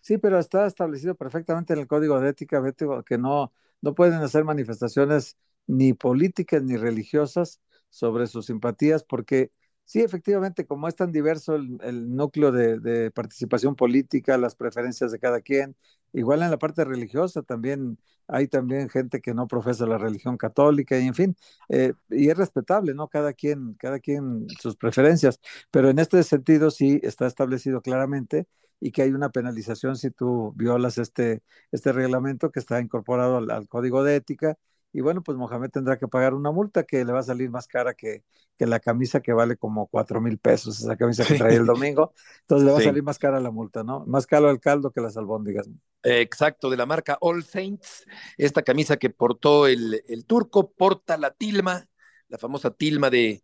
[0.00, 2.62] Sí, pero está establecido perfectamente en el código de ética,
[3.06, 9.50] que no, no pueden hacer manifestaciones ni políticas ni religiosas sobre sus simpatías, porque
[9.84, 15.10] sí, efectivamente, como es tan diverso el, el núcleo de, de, participación política, las preferencias
[15.10, 15.76] de cada quien,
[16.14, 20.98] igual en la parte religiosa también hay también gente que no profesa la religión católica
[20.98, 21.36] y en fin,
[21.68, 23.08] eh, y es respetable, ¿no?
[23.08, 28.46] Cada quien, cada quien sus preferencias, pero en este sentido sí está establecido claramente
[28.80, 33.50] y que hay una penalización si tú violas este, este reglamento que está incorporado al,
[33.50, 34.56] al, código de ética.
[34.94, 37.66] Y bueno, pues Mohamed tendrá que pagar una multa que le va a salir más
[37.66, 38.22] cara que,
[38.56, 42.14] que la camisa que vale como cuatro mil pesos, esa camisa que trae el domingo.
[42.42, 42.84] Entonces le va sí.
[42.84, 44.06] a salir más cara la multa, ¿no?
[44.06, 45.68] Más caro el caldo que las albóndigas.
[46.04, 48.06] Exacto, de la marca All Saints,
[48.38, 51.86] esta camisa que portó el, el turco, porta la tilma,
[52.28, 53.42] la famosa tilma de,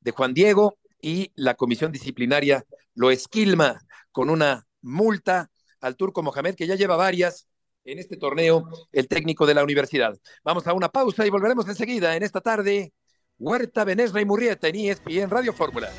[0.00, 3.80] de Juan Diego, y la comisión disciplinaria lo esquilma
[4.10, 5.48] con una multa
[5.80, 7.46] al turco Mohamed, que ya lleva varias
[7.84, 10.18] en este torneo, el técnico de la universidad.
[10.44, 12.92] Vamos a una pausa y volveremos enseguida en esta tarde.
[13.38, 15.90] Huerta, Benesra y Murrieta en ESPN Radio Fórmula.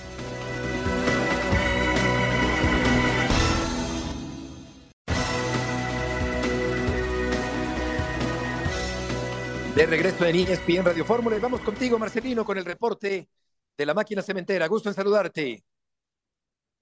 [9.75, 13.29] De regreso en ESPN Radio Fórmula y vamos contigo, Marcelino, con el reporte
[13.77, 14.67] de la máquina cementera.
[14.67, 15.63] Gusto en saludarte.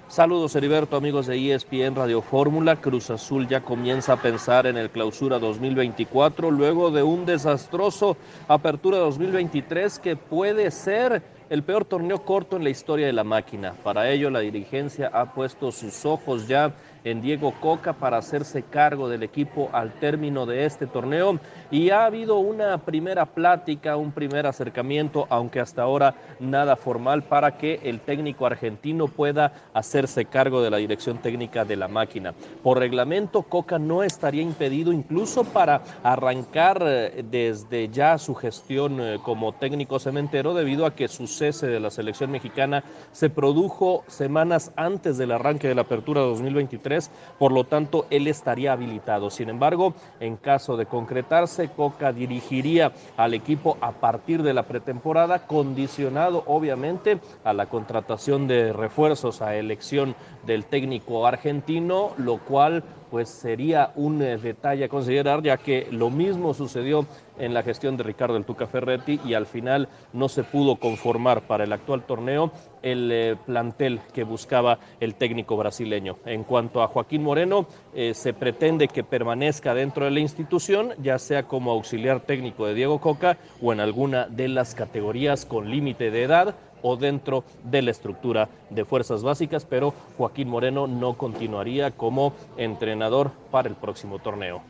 [0.08, 2.78] Saludos Heriberto, amigos de ESPN Radio Fórmula.
[2.78, 8.16] Cruz Azul ya comienza a pensar en el clausura 2024 luego de un desastroso
[8.48, 13.74] apertura 2023 que puede ser el peor torneo corto en la historia de la máquina.
[13.84, 16.74] Para ello la dirigencia ha puesto sus ojos ya
[17.12, 21.40] en Diego Coca para hacerse cargo del equipo al término de este torneo
[21.72, 27.58] y ha habido una primera plática, un primer acercamiento, aunque hasta ahora nada formal para
[27.58, 32.34] que el técnico argentino pueda hacerse cargo de la dirección técnica de la máquina.
[32.64, 40.00] Por reglamento, Coca no estaría impedido incluso para arrancar desde ya su gestión como técnico
[40.00, 45.32] cementero debido a que sus cese de la selección mexicana se produjo semanas antes del
[45.32, 46.97] arranque de la apertura 2023,
[47.38, 49.30] por lo tanto él estaría habilitado.
[49.30, 55.48] Sin embargo, en caso de concretarse, Coca dirigiría al equipo a partir de la pretemporada,
[55.48, 63.30] condicionado obviamente a la contratación de refuerzos a elección del técnico argentino, lo cual pues
[63.30, 67.06] sería un eh, detalle a considerar, ya que lo mismo sucedió
[67.38, 71.42] en la gestión de Ricardo el Tuca Ferretti y al final no se pudo conformar
[71.42, 76.18] para el actual torneo el eh, plantel que buscaba el técnico brasileño.
[76.26, 81.20] En cuanto a Joaquín Moreno, eh, se pretende que permanezca dentro de la institución, ya
[81.20, 86.12] sea como auxiliar técnico de Diego Coca o en alguna de las categorías con límite
[86.12, 86.56] de edad
[86.88, 93.32] o dentro de la estructura de fuerzas básicas, pero Joaquín Moreno no continuaría como entrenador
[93.52, 94.62] para el próximo torneo.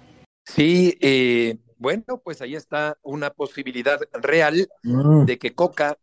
[0.45, 5.25] Sí, eh, bueno, pues ahí está una posibilidad real Mm.
[5.25, 5.97] de que Coca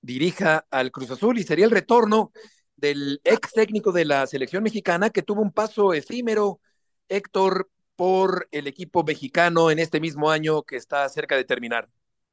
[0.00, 2.32] dirija al Cruz Azul y sería el retorno
[2.76, 6.60] del ex técnico de la selección mexicana que tuvo un paso efímero,
[7.08, 11.88] Héctor, por el equipo mexicano en este mismo año que está cerca de terminar.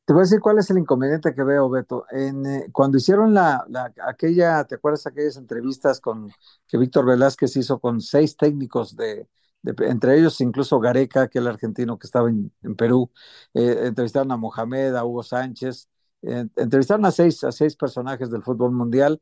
[0.06, 2.06] Te voy a decir cuál es el inconveniente que veo, Beto.
[2.12, 6.30] En, eh, cuando hicieron la, la- aquella, ¿te acuerdas aquellas entrevistas con
[6.68, 9.28] que Víctor Velázquez hizo con seis técnicos de,
[9.64, 13.10] entre ellos incluso Gareca, aquel argentino que estaba en, Perú,
[13.56, 15.90] eh, entrevistaron a Mohamed, a Hugo Sánchez,
[16.22, 19.20] eh, entrevistaron a seis, a seis personajes del fútbol mundial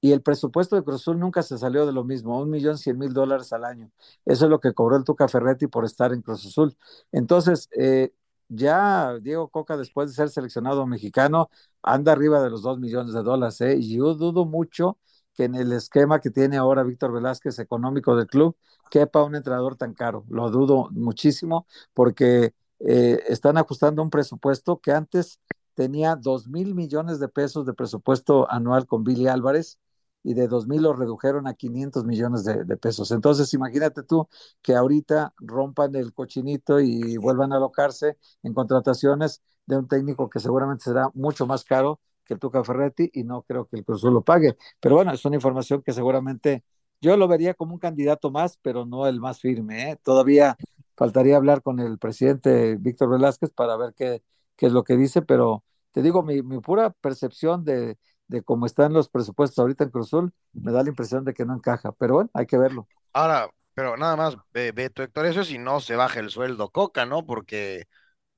[0.00, 2.98] y el presupuesto de Cruz Azul nunca se salió de lo mismo, un millón cien
[2.98, 3.90] mil dólares al año.
[4.24, 6.76] Eso es lo que cobró el Tuca Ferretti por estar en Cruz Azul.
[7.12, 8.12] Entonces, eh,
[8.54, 11.50] ya Diego Coca, después de ser seleccionado mexicano,
[11.82, 13.76] anda arriba de los dos millones de dólares, ¿eh?
[13.76, 14.98] Y yo dudo mucho
[15.34, 18.56] que en el esquema que tiene ahora Víctor Velázquez económico del club
[18.90, 20.24] quepa un entrenador tan caro.
[20.28, 25.40] Lo dudo muchísimo porque eh, están ajustando un presupuesto que antes
[25.74, 29.78] tenía dos mil millones de pesos de presupuesto anual con Billy Álvarez
[30.22, 33.10] y de dos mil lo redujeron a 500 millones de, pesos.
[33.10, 34.28] Entonces, imagínate tú
[34.62, 40.40] que ahorita rompan el cochinito y vuelvan a alocarse en contrataciones de un técnico que
[40.40, 44.02] seguramente será mucho más caro que el Tuca Ferretti y no creo que el Cruz
[44.04, 44.56] lo pague.
[44.80, 46.64] Pero bueno, es una información que seguramente
[47.00, 49.90] yo lo vería como un candidato más, pero no el más firme.
[49.90, 50.00] ¿eh?
[50.02, 50.56] Todavía
[50.96, 54.22] faltaría hablar con el presidente Víctor Velázquez para ver qué,
[54.56, 57.98] qué es lo que dice, pero te digo, mi pura percepción de,
[58.32, 61.44] de cómo están los presupuestos ahorita en Cruz Azul me da la impresión de que
[61.44, 62.88] no encaja, pero bueno, hay que verlo.
[63.12, 67.06] Ahora, pero nada más, ve, Beto Héctor, eso si no se baja el sueldo Coca,
[67.06, 67.24] ¿no?
[67.24, 67.84] Porque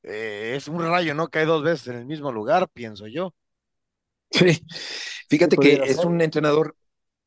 [0.03, 1.29] eh, es un rayo, ¿no?
[1.29, 3.35] Cae dos veces en el mismo lugar, pienso yo.
[4.31, 4.65] Sí,
[5.29, 6.77] fíjate que es un entrenador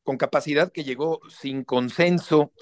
[0.02, 2.52] con capacidad que llegó sin consenso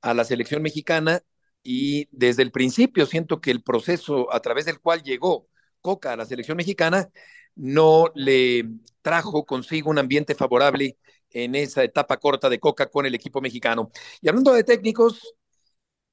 [0.00, 1.22] a la selección mexicana
[1.62, 5.48] y desde el principio siento que el proceso a través del cual llegó
[5.80, 7.10] Coca a la selección mexicana
[7.56, 8.64] no le
[9.02, 10.96] trajo consigo un ambiente favorable
[11.30, 13.90] en esa etapa corta de Coca con el equipo mexicano.
[14.20, 15.34] Y hablando de técnicos,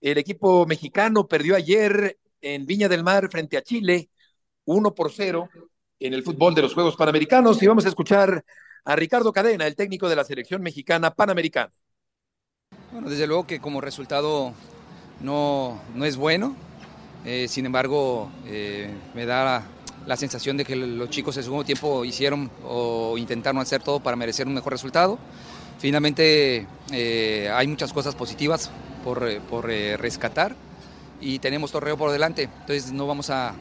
[0.02, 4.10] el equipo mexicano perdió ayer en Viña del Mar frente a Chile,
[4.66, 5.50] 1 por 0
[6.00, 7.62] en el fútbol de los Juegos Panamericanos.
[7.62, 8.44] Y vamos a escuchar
[8.86, 11.72] a Ricardo Cadena, el técnico de la selección mexicana panamericana.
[12.92, 14.54] Bueno, desde luego que como resultado
[15.22, 16.56] no, no es bueno,
[17.26, 19.68] eh, sin embargo eh, me da
[20.10, 24.18] la, sensación de que los chicos en segundo tiempo hicieron o intentaron hacer todo para
[24.18, 25.18] merecer un mejor resultado.
[25.80, 28.70] Finalmente eh, hay muchas cosas positivas
[29.04, 30.56] por, por rescatar
[31.22, 33.56] y tenemos torneo por delante, entonces no vamos a,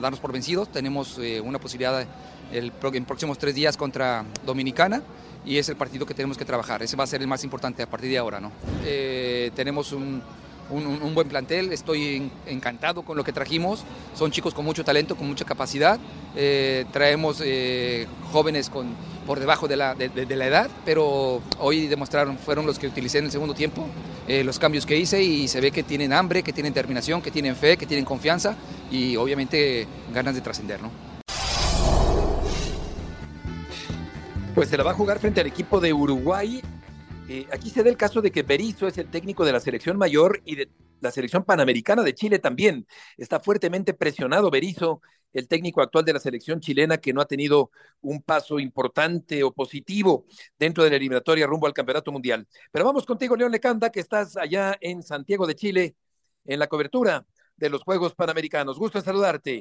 [0.00, 2.04] darnos por vencidos, tenemos eh, una posibilidad
[2.52, 5.02] el, en próximos tres días contra Dominicana
[5.44, 7.82] y es el partido que tenemos que trabajar, ese va a ser el más importante
[7.82, 8.40] a partir de ahora.
[8.40, 8.52] ¿no?
[8.84, 10.22] Eh, tenemos un,
[10.70, 15.26] un, buen plantel, estoy encantado con lo que trajimos, son chicos con mucho talento, con
[15.26, 15.98] mucha capacidad,
[16.36, 18.94] eh, traemos eh, jóvenes con,
[19.26, 23.26] por debajo de la, de, la, edad, pero hoy demostraron, fueron los que utilicé en
[23.26, 23.86] el segundo tiempo,
[24.28, 27.30] eh, los cambios que hice y se ve que tienen hambre, que tienen determinación, que
[27.30, 28.56] tienen fe, que tienen confianza
[28.90, 30.80] y obviamente ganas de trascender.
[30.80, 30.90] ¿no?
[34.54, 36.60] Pues se la va a jugar frente al equipo de Uruguay.
[37.32, 39.96] Eh, aquí se da el caso de que Berizzo es el técnico de la selección
[39.96, 40.68] mayor y de
[41.00, 42.88] la selección panamericana de Chile también.
[43.16, 45.00] Está fuertemente presionado Berizzo,
[45.32, 49.52] el técnico actual de la selección chilena que no ha tenido un paso importante o
[49.52, 50.26] positivo
[50.58, 52.48] dentro de la eliminatoria rumbo al Campeonato Mundial.
[52.72, 55.94] Pero vamos contigo, León Lecanda, que estás allá en Santiago de Chile
[56.46, 57.24] en la cobertura
[57.56, 58.76] de los Juegos Panamericanos.
[58.76, 59.60] Gusto en saludarte.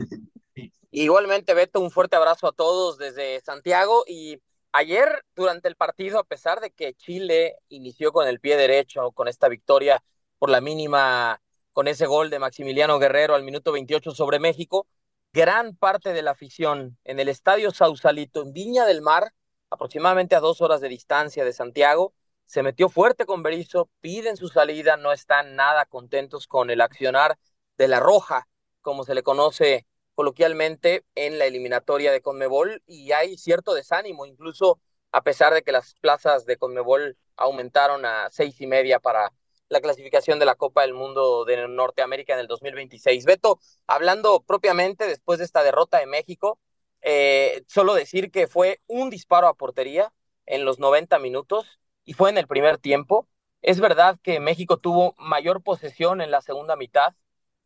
[0.90, 4.40] Igualmente, Beto, un fuerte abrazo a todos desde Santiago y
[4.72, 9.28] Ayer, durante el partido, a pesar de que Chile inició con el pie derecho, con
[9.28, 10.04] esta victoria
[10.38, 11.42] por la mínima,
[11.74, 14.88] con ese gol de Maximiliano Guerrero al minuto 28 sobre México,
[15.34, 19.34] gran parte de la afición en el Estadio Sausalito en Viña del Mar,
[19.72, 22.14] aproximadamente a dos horas de distancia de Santiago,
[22.46, 27.38] se metió fuerte con Berizzo, piden su salida, no están nada contentos con el accionar
[27.78, 28.48] de la Roja,
[28.82, 29.88] como se le conoce
[30.20, 34.82] coloquialmente en la eliminatoria de Conmebol, y hay cierto desánimo, incluso
[35.14, 39.32] a pesar de que las plazas de Conmebol aumentaron a seis y media para
[39.70, 43.24] la clasificación de la Copa del Mundo de Norteamérica en el 2026.
[43.24, 46.60] Beto, hablando propiamente después de esta derrota de México,
[47.02, 50.12] eh, solo decir que fue un disparo a portería
[50.46, 53.30] en los 90 minutos y fue en el primer tiempo.
[53.62, 57.16] Es verdad que México tuvo mayor posesión en la segunda mitad,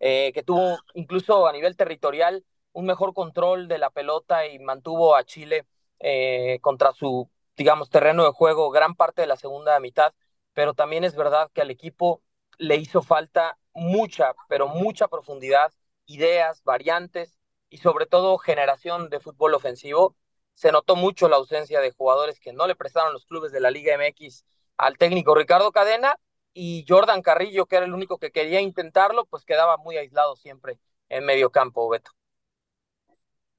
[0.05, 2.43] eh, que tuvo incluso a nivel territorial
[2.73, 5.65] un mejor control de la pelota y mantuvo a Chile
[5.99, 10.13] eh, contra su, digamos, terreno de juego gran parte de la segunda mitad
[10.53, 12.21] pero también es verdad que al equipo
[12.57, 15.73] le hizo falta mucha, pero mucha profundidad,
[16.05, 17.39] ideas, variantes
[17.69, 20.15] y sobre todo generación de fútbol ofensivo.
[20.53, 23.71] Se notó mucho la ausencia de jugadores que no le prestaron los clubes de la
[23.71, 24.45] Liga MX
[24.77, 26.19] al técnico Ricardo Cadena
[26.53, 30.79] y Jordan Carrillo, que era el único que quería intentarlo, pues quedaba muy aislado siempre
[31.09, 32.11] en medio campo, Beto.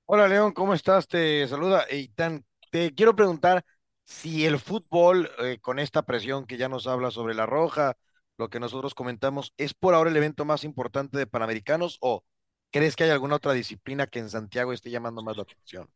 [0.07, 1.09] Hola León, ¿cómo estás?
[1.09, 2.45] Te saluda Eitan.
[2.71, 3.65] Te quiero preguntar,
[4.05, 7.97] si el fútbol, eh, con esta presión que ya nos habla sobre la roja,
[8.37, 12.25] lo que nosotros comentamos, ¿es por ahora el evento más importante de Panamericanos o
[12.71, 15.89] crees que hay alguna otra disciplina que en Santiago esté llamando más la atención?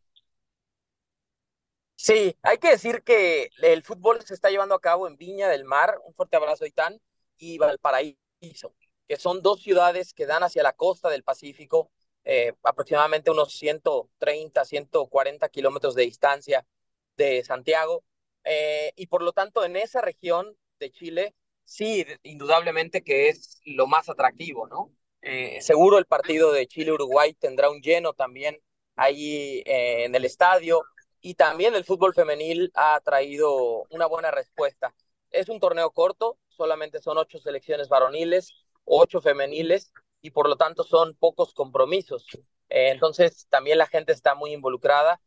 [2.01, 5.64] Sí, hay que decir que el fútbol se está llevando a cabo en Viña del
[5.64, 7.01] Mar, un fuerte abrazo Itán,
[7.36, 8.72] y Valparaíso,
[9.09, 11.90] que son dos ciudades que dan hacia la costa del Pacífico,
[12.24, 16.64] eh, aproximadamente unos 130, 140 kilómetros de distancia
[17.16, 18.05] de Santiago.
[18.44, 21.34] Eh, y por lo tanto, en esa región de Chile,
[21.64, 24.94] sí, indudablemente que es lo más atractivo, ¿no?
[25.20, 28.62] Eh, seguro el partido de Chile-Uruguay tendrá un lleno también
[28.94, 30.84] ahí en el estadio
[31.21, 34.95] y también el fútbol femenil ha traído una buena respuesta.
[35.31, 38.55] Es un torneo corto, solamente son ocho selecciones varoniles,
[38.85, 39.93] ocho femeniles
[40.23, 42.27] y por lo tanto son pocos compromisos.
[42.69, 45.21] entonces también la gente está muy involucrada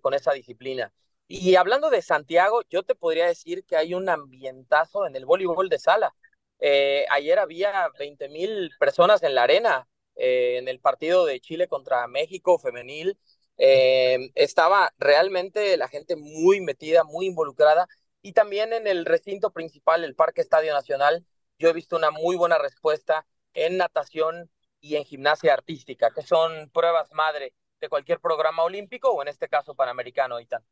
[0.00, 0.92] con esa disciplina.
[1.34, 5.70] Y hablando de Santiago, yo te podría decir que hay un ambientazo en el voleibol
[5.70, 6.14] de sala.
[6.58, 11.68] Eh, ayer había 20 mil personas en la arena eh, en el partido de Chile
[11.68, 13.18] contra México femenil.
[13.58, 17.86] Eh, estaba realmente la gente muy metida, muy involucrada.
[18.22, 21.24] Y también en el recinto principal, el Parque Estadio Nacional,
[21.58, 24.50] yo he visto una muy buena respuesta en natación
[24.80, 29.48] y en gimnasia artística, que son pruebas madre de cualquier programa olímpico o en este
[29.48, 30.64] caso panamericano, Itan.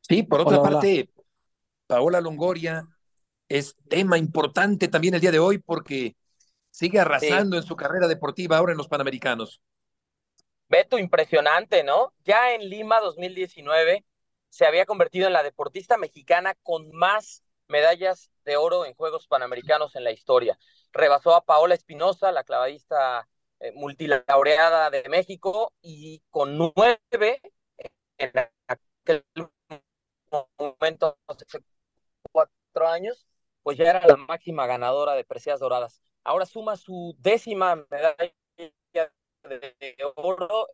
[0.00, 1.10] Sí, por otra parte,
[1.86, 2.86] Paola Longoria
[3.48, 6.16] es tema importante también el día de hoy porque
[6.70, 9.60] sigue arrasando en su carrera deportiva ahora en los Panamericanos.
[10.72, 12.14] Beto, impresionante, ¿no?
[12.24, 14.06] Ya en Lima 2019
[14.48, 19.94] se había convertido en la deportista mexicana con más medallas de oro en Juegos Panamericanos
[19.96, 20.58] en la historia.
[20.90, 23.28] Rebasó a Paola Espinosa, la clavadista
[23.60, 27.42] eh, multilaureada de México, y con nueve
[28.16, 28.32] en
[28.66, 29.24] aquel
[30.58, 31.44] momento, hace
[32.32, 33.26] cuatro años,
[33.62, 36.00] pues ya era la máxima ganadora de preseas doradas.
[36.24, 38.32] Ahora suma su décima medalla
[39.48, 39.74] de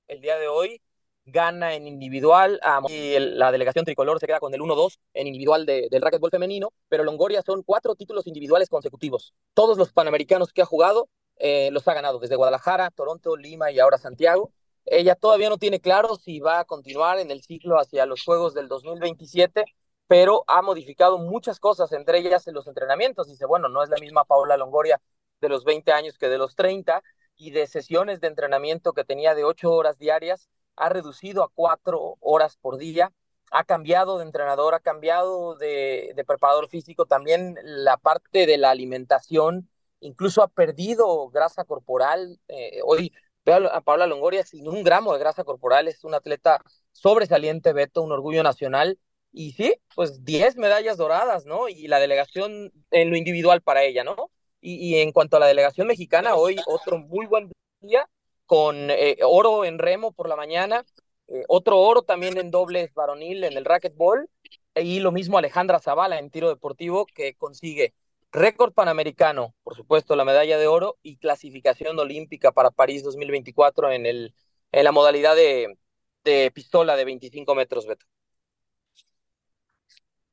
[0.08, 0.80] el día de hoy,
[1.24, 6.02] gana en individual, y la delegación tricolor se queda con el 1-2 en individual del
[6.02, 9.34] racquetball femenino, pero Longoria son cuatro títulos individuales consecutivos.
[9.54, 13.78] Todos los panamericanos que ha jugado eh, los ha ganado, desde Guadalajara, Toronto, Lima y
[13.78, 14.52] ahora Santiago.
[14.84, 18.54] Ella todavía no tiene claro si va a continuar en el ciclo hacia los Juegos
[18.54, 19.64] del 2027,
[20.06, 23.28] pero ha modificado muchas cosas, entre ellas en los entrenamientos.
[23.28, 25.00] Dice, bueno, no es la misma Paola Longoria
[25.40, 27.02] de los 20 años que de los 30,
[27.38, 32.16] y de sesiones de entrenamiento que tenía de 8 horas diarias, ha reducido a 4
[32.20, 33.12] horas por día,
[33.50, 39.70] ha cambiado de entrenador, ha cambiado de, preparador físico, también la parte de la alimentación,
[40.00, 42.38] incluso ha perdido grasa corporal.
[42.48, 43.12] Eh, hoy
[43.50, 46.62] a Paula Longoria sin un gramo de grasa corporal, es un atleta
[46.92, 48.98] sobresaliente, Beto, un orgullo nacional.
[49.32, 51.68] Y sí, pues 10 medallas doradas, ¿no?
[51.68, 54.30] Y la delegación en lo individual para ella, ¿no?
[54.60, 57.50] Y, en cuanto a la delegación mexicana, hoy otro muy buen
[57.80, 58.08] día
[58.46, 60.84] con eh, oro en remo por la mañana,
[61.28, 64.28] eh, otro oro también en dobles varonil en el racquetball,
[64.74, 67.94] y lo mismo Alejandra Zavala en tiro deportivo que consigue
[68.32, 74.06] récord panamericano, por supuesto, la medalla de oro y clasificación olímpica para París 2024 en,
[74.06, 74.34] el,
[74.72, 75.78] en la modalidad de,
[76.24, 78.06] de pistola de 25 metros, Beto.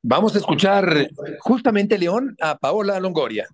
[0.02, 1.08] Vamos a escuchar
[1.40, 3.48] justamente, León, a Paola Longoria.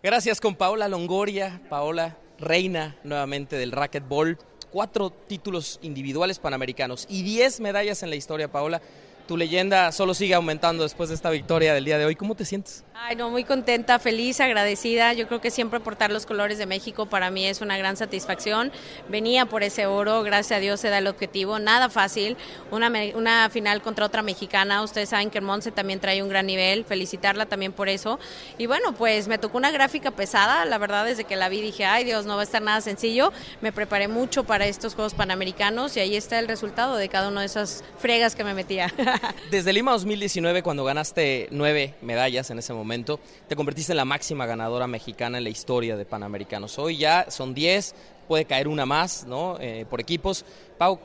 [0.00, 1.60] Gracias con Paola Longoria.
[1.68, 4.38] Paola, reina nuevamente del racquetball,
[4.70, 8.80] cuatro títulos individuales panamericanos y diez medallas en la historia, Paola.
[9.28, 12.16] Tu leyenda solo sigue aumentando después de esta victoria del día de hoy.
[12.16, 12.82] ¿Cómo te sientes?
[12.94, 15.12] Ay, no, muy contenta, feliz, agradecida.
[15.12, 18.72] Yo creo que siempre portar los colores de México para mí es una gran satisfacción.
[19.10, 21.58] Venía por ese oro, gracias a Dios se da el objetivo.
[21.58, 22.38] Nada fácil,
[22.70, 24.82] una, una final contra otra mexicana.
[24.82, 28.18] Ustedes saben que Monse también trae un gran nivel, felicitarla también por eso.
[28.56, 30.64] Y bueno, pues me tocó una gráfica pesada.
[30.64, 33.30] La verdad, desde que la vi dije, ay Dios, no va a estar nada sencillo.
[33.60, 37.40] Me preparé mucho para estos Juegos Panamericanos y ahí está el resultado de cada una
[37.40, 38.90] de esas fregas que me metía.
[39.50, 44.46] Desde Lima 2019, cuando ganaste nueve medallas en ese momento, te convertiste en la máxima
[44.46, 46.78] ganadora mexicana en la historia de Panamericanos.
[46.78, 47.94] Hoy ya son 10,
[48.26, 49.56] puede caer una más, ¿no?
[49.60, 50.44] Eh, por equipos.
[50.76, 50.98] Pau,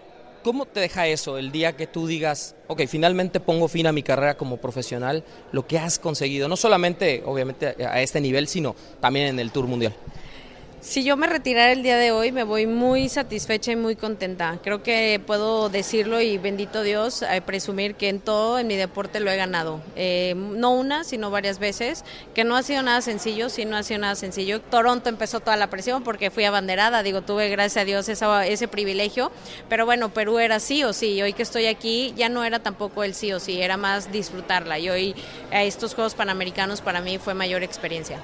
[0.44, 4.04] ¿cómo te deja eso el día que tú digas, ok, finalmente pongo fin a mi
[4.04, 9.28] carrera como profesional, lo que has conseguido, no solamente, obviamente, a este nivel, sino también
[9.28, 9.96] en el Tour Mundial?
[10.84, 14.60] Si yo me retirara el día de hoy, me voy muy satisfecha y muy contenta.
[14.62, 19.22] Creo que puedo decirlo y bendito Dios, eh, presumir que en todo, en mi deporte
[19.22, 19.80] lo he ganado.
[19.96, 22.04] Eh, no una, sino varias veces,
[22.36, 24.60] que no ha sido nada sencillo, sí no ha sido nada sencillo.
[24.60, 29.32] Toronto empezó toda la presión porque fui abanderada, digo, tuve gracias a Dios ese privilegio,
[29.70, 33.06] pero bueno, Perú era sí o sí, hoy que estoy aquí ya no era tampoco
[33.06, 34.80] el sí o sí, era más disfrutarla.
[34.80, 35.16] Y hoy
[35.50, 38.22] a estos Juegos Panamericanos para mí fue mayor experiencia.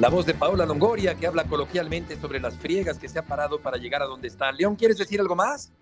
[0.00, 3.60] La voz de Paola Longoria, que habla coloquialmente sobre las friegas que se ha parado
[3.60, 4.50] para llegar a donde está.
[4.50, 5.74] León, ¿quieres decir algo más?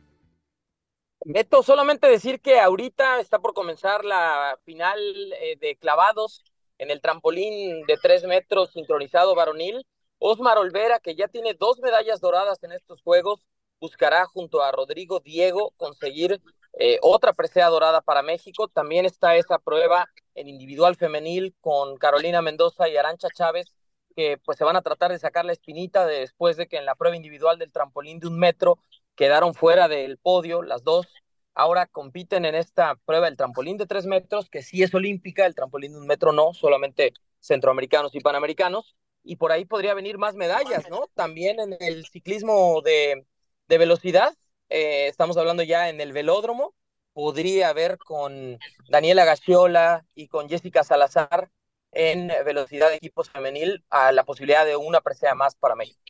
[1.24, 4.98] Beto, solamente decir que ahorita está por comenzar la final
[5.40, 6.42] eh, de clavados
[6.78, 9.86] en el trampolín de tres metros sincronizado varonil.
[10.18, 13.46] Osmar Olvera, que ya tiene dos medallas doradas en estos Juegos,
[13.80, 16.42] buscará junto a Rodrigo Diego conseguir
[16.80, 18.66] eh, otra presea dorada para México.
[18.66, 23.77] También está esa prueba en individual femenil con Carolina Mendoza y Arancha Chávez,
[24.18, 26.96] que pues se van a tratar de sacar la espinita después de que en la
[26.96, 28.80] prueba individual del trampolín de un metro
[29.14, 31.06] quedaron fuera del podio las dos.
[31.54, 35.54] Ahora compiten en esta prueba del trampolín de tres metros, que sí es olímpica, el
[35.54, 38.96] trampolín de un metro no, solamente centroamericanos y panamericanos.
[39.22, 41.08] Y por ahí podría venir más medallas, ¿no?
[41.14, 43.24] También en el ciclismo de,
[43.68, 44.34] de velocidad,
[44.68, 46.74] eh, estamos hablando ya en el velódromo,
[47.12, 48.58] podría haber con
[48.88, 51.52] Daniela Gaciola y con Jessica Salazar
[51.92, 56.00] en velocidad de equipos femenil a la posibilidad de una presea más para México.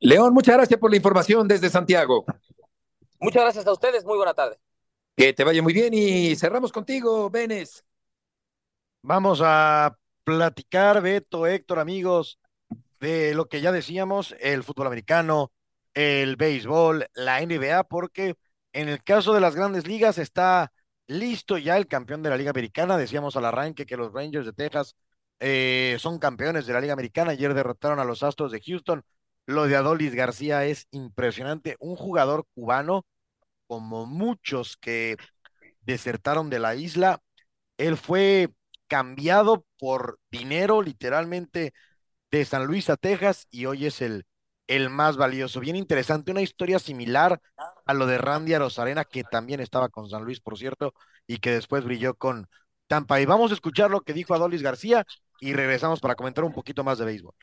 [0.00, 2.24] León, muchas gracias por la información desde Santiago.
[3.20, 4.58] Muchas gracias a ustedes, muy buena tarde.
[5.16, 7.84] Que te vaya muy bien y cerramos contigo, Benes.
[9.02, 12.38] Vamos a platicar, Beto, Héctor, amigos,
[13.00, 15.52] de lo que ya decíamos, el fútbol americano,
[15.94, 18.36] el béisbol, la NBA, porque
[18.72, 20.70] en el caso de las grandes ligas está
[21.08, 22.96] listo ya el campeón de la Liga Americana.
[22.96, 24.96] Decíamos al arranque que los Rangers de Texas
[25.40, 27.32] eh, son campeones de la Liga Americana.
[27.32, 29.02] Ayer derrotaron a los Astros de Houston.
[29.46, 31.76] Lo de Adolis García es impresionante.
[31.80, 33.06] Un jugador cubano,
[33.66, 35.16] como muchos que
[35.82, 37.22] desertaron de la isla.
[37.78, 38.50] Él fue
[38.88, 41.72] cambiado por dinero, literalmente,
[42.30, 44.26] de San Luis a Texas y hoy es el
[44.68, 45.58] el más valioso.
[45.58, 47.40] Bien interesante, una historia similar
[47.84, 50.94] a lo de Randy Arozarena, que también estaba con San Luis, por cierto,
[51.26, 52.48] y que después brilló con
[52.86, 53.20] Tampa.
[53.20, 55.04] Y vamos a escuchar lo que dijo Adolis García
[55.40, 57.34] y regresamos para comentar un poquito más de béisbol.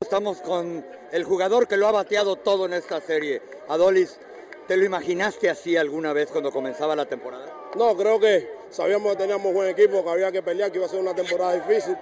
[0.00, 3.40] Estamos con el jugador que lo ha bateado todo en esta serie.
[3.68, 4.20] Adolis,
[4.68, 7.46] ¿te lo imaginaste así alguna vez cuando comenzaba la temporada?
[7.74, 10.90] No, creo que sabíamos que teníamos buen equipo, que había que pelear, que iba a
[10.90, 11.96] ser una temporada difícil.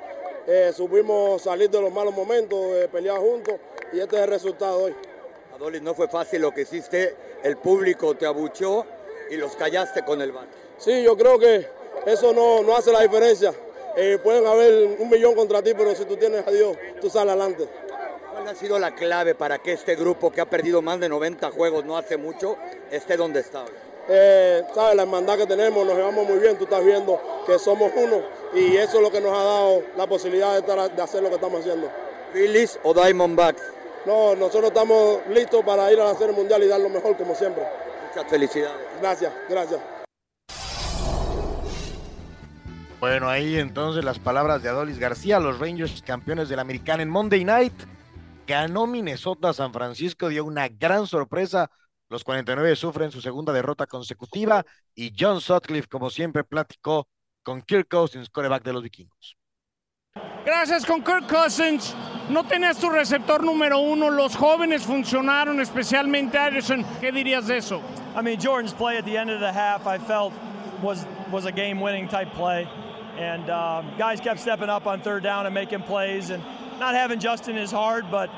[0.47, 2.59] Eh, supimos salir de los malos momentos,
[2.93, 3.55] pelear juntos
[3.93, 4.95] y este es el resultado hoy.
[5.55, 8.85] Adolis, no fue fácil lo que hiciste, el público te abuchó
[9.31, 10.47] y los callaste con el bar.
[10.77, 11.67] Sí, yo creo que
[12.07, 13.55] eso no, no hace la diferencia.
[13.97, 17.33] Eh, pueden haber un millón contra ti, pero si tú tienes a Dios, tú sales
[17.33, 17.69] adelante.
[18.33, 21.53] ¿Cuál ha sido la clave para que este grupo que ha perdido más de 90
[21.53, 22.59] juegos no hace mucho
[22.91, 23.65] esté donde está?
[24.09, 24.97] Eh, ¿Sabes?
[24.97, 28.23] La hermandad que tenemos, nos llevamos muy bien, tú estás viendo que somos uno
[28.55, 31.29] y eso es lo que nos ha dado la posibilidad de, estar, de hacer lo
[31.29, 31.91] que estamos haciendo.
[32.33, 33.63] ¿Phillies o Diamondbacks?
[34.05, 37.35] No, nosotros estamos listos para ir a la Serie Mundial y dar lo mejor como
[37.35, 37.65] siempre.
[38.09, 38.77] Muchas felicidades.
[39.01, 39.81] Gracias, gracias.
[43.01, 47.11] Bueno, ahí entonces las palabras de Adolis García, los Rangers campeones de la Americana en
[47.11, 47.75] Monday Night.
[48.47, 51.71] Ganó Minnesota San Francisco, dio una gran sorpresa.
[52.09, 57.09] Los 49 sufren su segunda derrota consecutiva y John Sutcliffe, como siempre, platicó
[57.43, 59.37] con Kirk Cousins, coreback de los vikingos.
[60.45, 61.95] Gracias con Kirk Cousins.
[62.29, 64.11] No tenías tu receptor número uno.
[64.11, 66.85] Los jóvenes funcionaron, especialmente Addison.
[67.01, 67.83] ¿Qué dirías de eso?
[68.15, 70.33] I mean, Jordan's play at the end of the half, I felt
[70.83, 72.69] was was a game-winning type play.
[73.19, 76.31] And um, guys kept stepping up on third down and making plays.
[76.31, 76.43] And
[76.79, 78.31] not having Justin is hard, but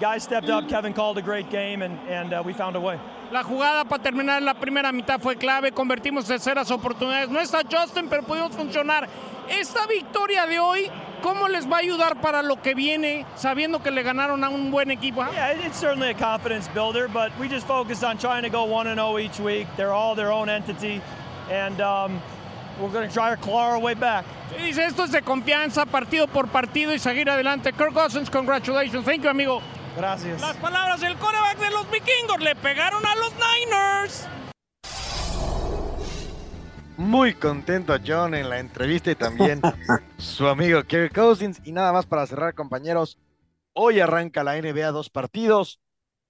[0.00, 0.68] guys stepped up.
[0.68, 2.98] Kevin called a great game, and, and uh, we found a way.
[3.30, 7.28] La jugada para terminar la primera mitad fue clave, convertimos terceras oportunidades.
[7.28, 9.06] No está Justin, pero pudimos funcionar.
[9.50, 10.90] Esta victoria de hoy,
[11.22, 14.70] ¿cómo les va a ayudar para lo que viene, sabiendo que le ganaron a un
[14.70, 15.24] buen equipo?
[15.32, 18.86] Yeah, it's certainly a confidence builder, but we just focused on trying to go 1
[18.94, 19.66] 0 each week.
[19.76, 21.00] They're all their own entity,
[21.50, 22.22] and um,
[22.80, 24.24] we're going to try to claw our way back.
[24.56, 27.72] Dice, esto es de confianza, partido por partido y seguir adelante.
[27.72, 29.04] Kirk Cousins, congratulations.
[29.04, 29.60] Thank you, amigo.
[29.96, 30.40] Gracias.
[30.40, 34.28] Las palabras del coreback de los vikingos le pegaron a los Niners.
[36.96, 39.60] Muy contento John en la entrevista y también
[40.18, 41.60] su amigo Kirk Cousins.
[41.64, 43.18] Y nada más para cerrar, compañeros.
[43.72, 45.80] Hoy arranca la NBA dos partidos.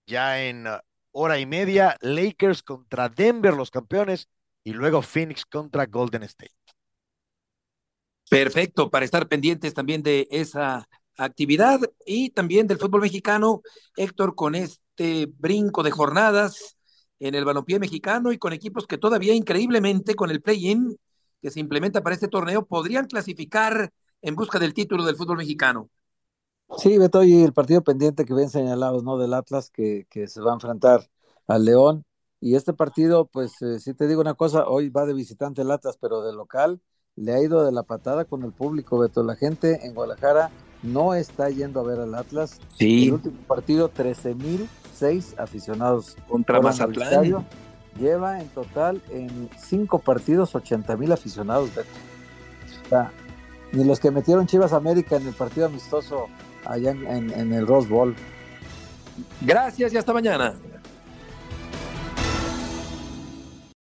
[0.06, 0.78] Ya en uh,
[1.12, 4.28] hora y media, Lakers contra Denver, los campeones,
[4.68, 6.52] y luego Phoenix contra Golden State.
[8.28, 13.62] Perfecto, para estar pendientes también de esa actividad y también del fútbol mexicano,
[13.96, 16.76] Héctor, con este brinco de jornadas
[17.18, 20.98] en el balompié mexicano y con equipos que todavía increíblemente con el play-in
[21.40, 23.90] que se implementa para este torneo podrían clasificar
[24.20, 25.88] en busca del título del fútbol mexicano.
[26.76, 29.16] Sí, Beto, y el partido pendiente que ven señalados, ¿no?
[29.16, 31.08] Del Atlas que, que se va a enfrentar
[31.46, 32.04] al León.
[32.40, 35.70] Y este partido, pues eh, si te digo una cosa, hoy va de visitante el
[35.70, 36.80] Atlas, pero de local
[37.16, 39.24] le ha ido de la patada con el público, Beto.
[39.24, 40.50] La gente en Guadalajara
[40.84, 42.60] no está yendo a ver al Atlas.
[42.76, 43.08] Sí.
[43.08, 46.16] El último partido, 13.006 aficionados.
[46.28, 47.44] Contra al Mazatlán.
[47.98, 51.88] Lleva en total en cinco partidos 80.000 aficionados, Beto.
[52.86, 53.12] O sea,
[53.72, 56.26] ni los que metieron Chivas América en el partido amistoso
[56.64, 58.14] allá en, en- en el Rose Bowl.
[59.40, 60.54] Gracias y hasta mañana.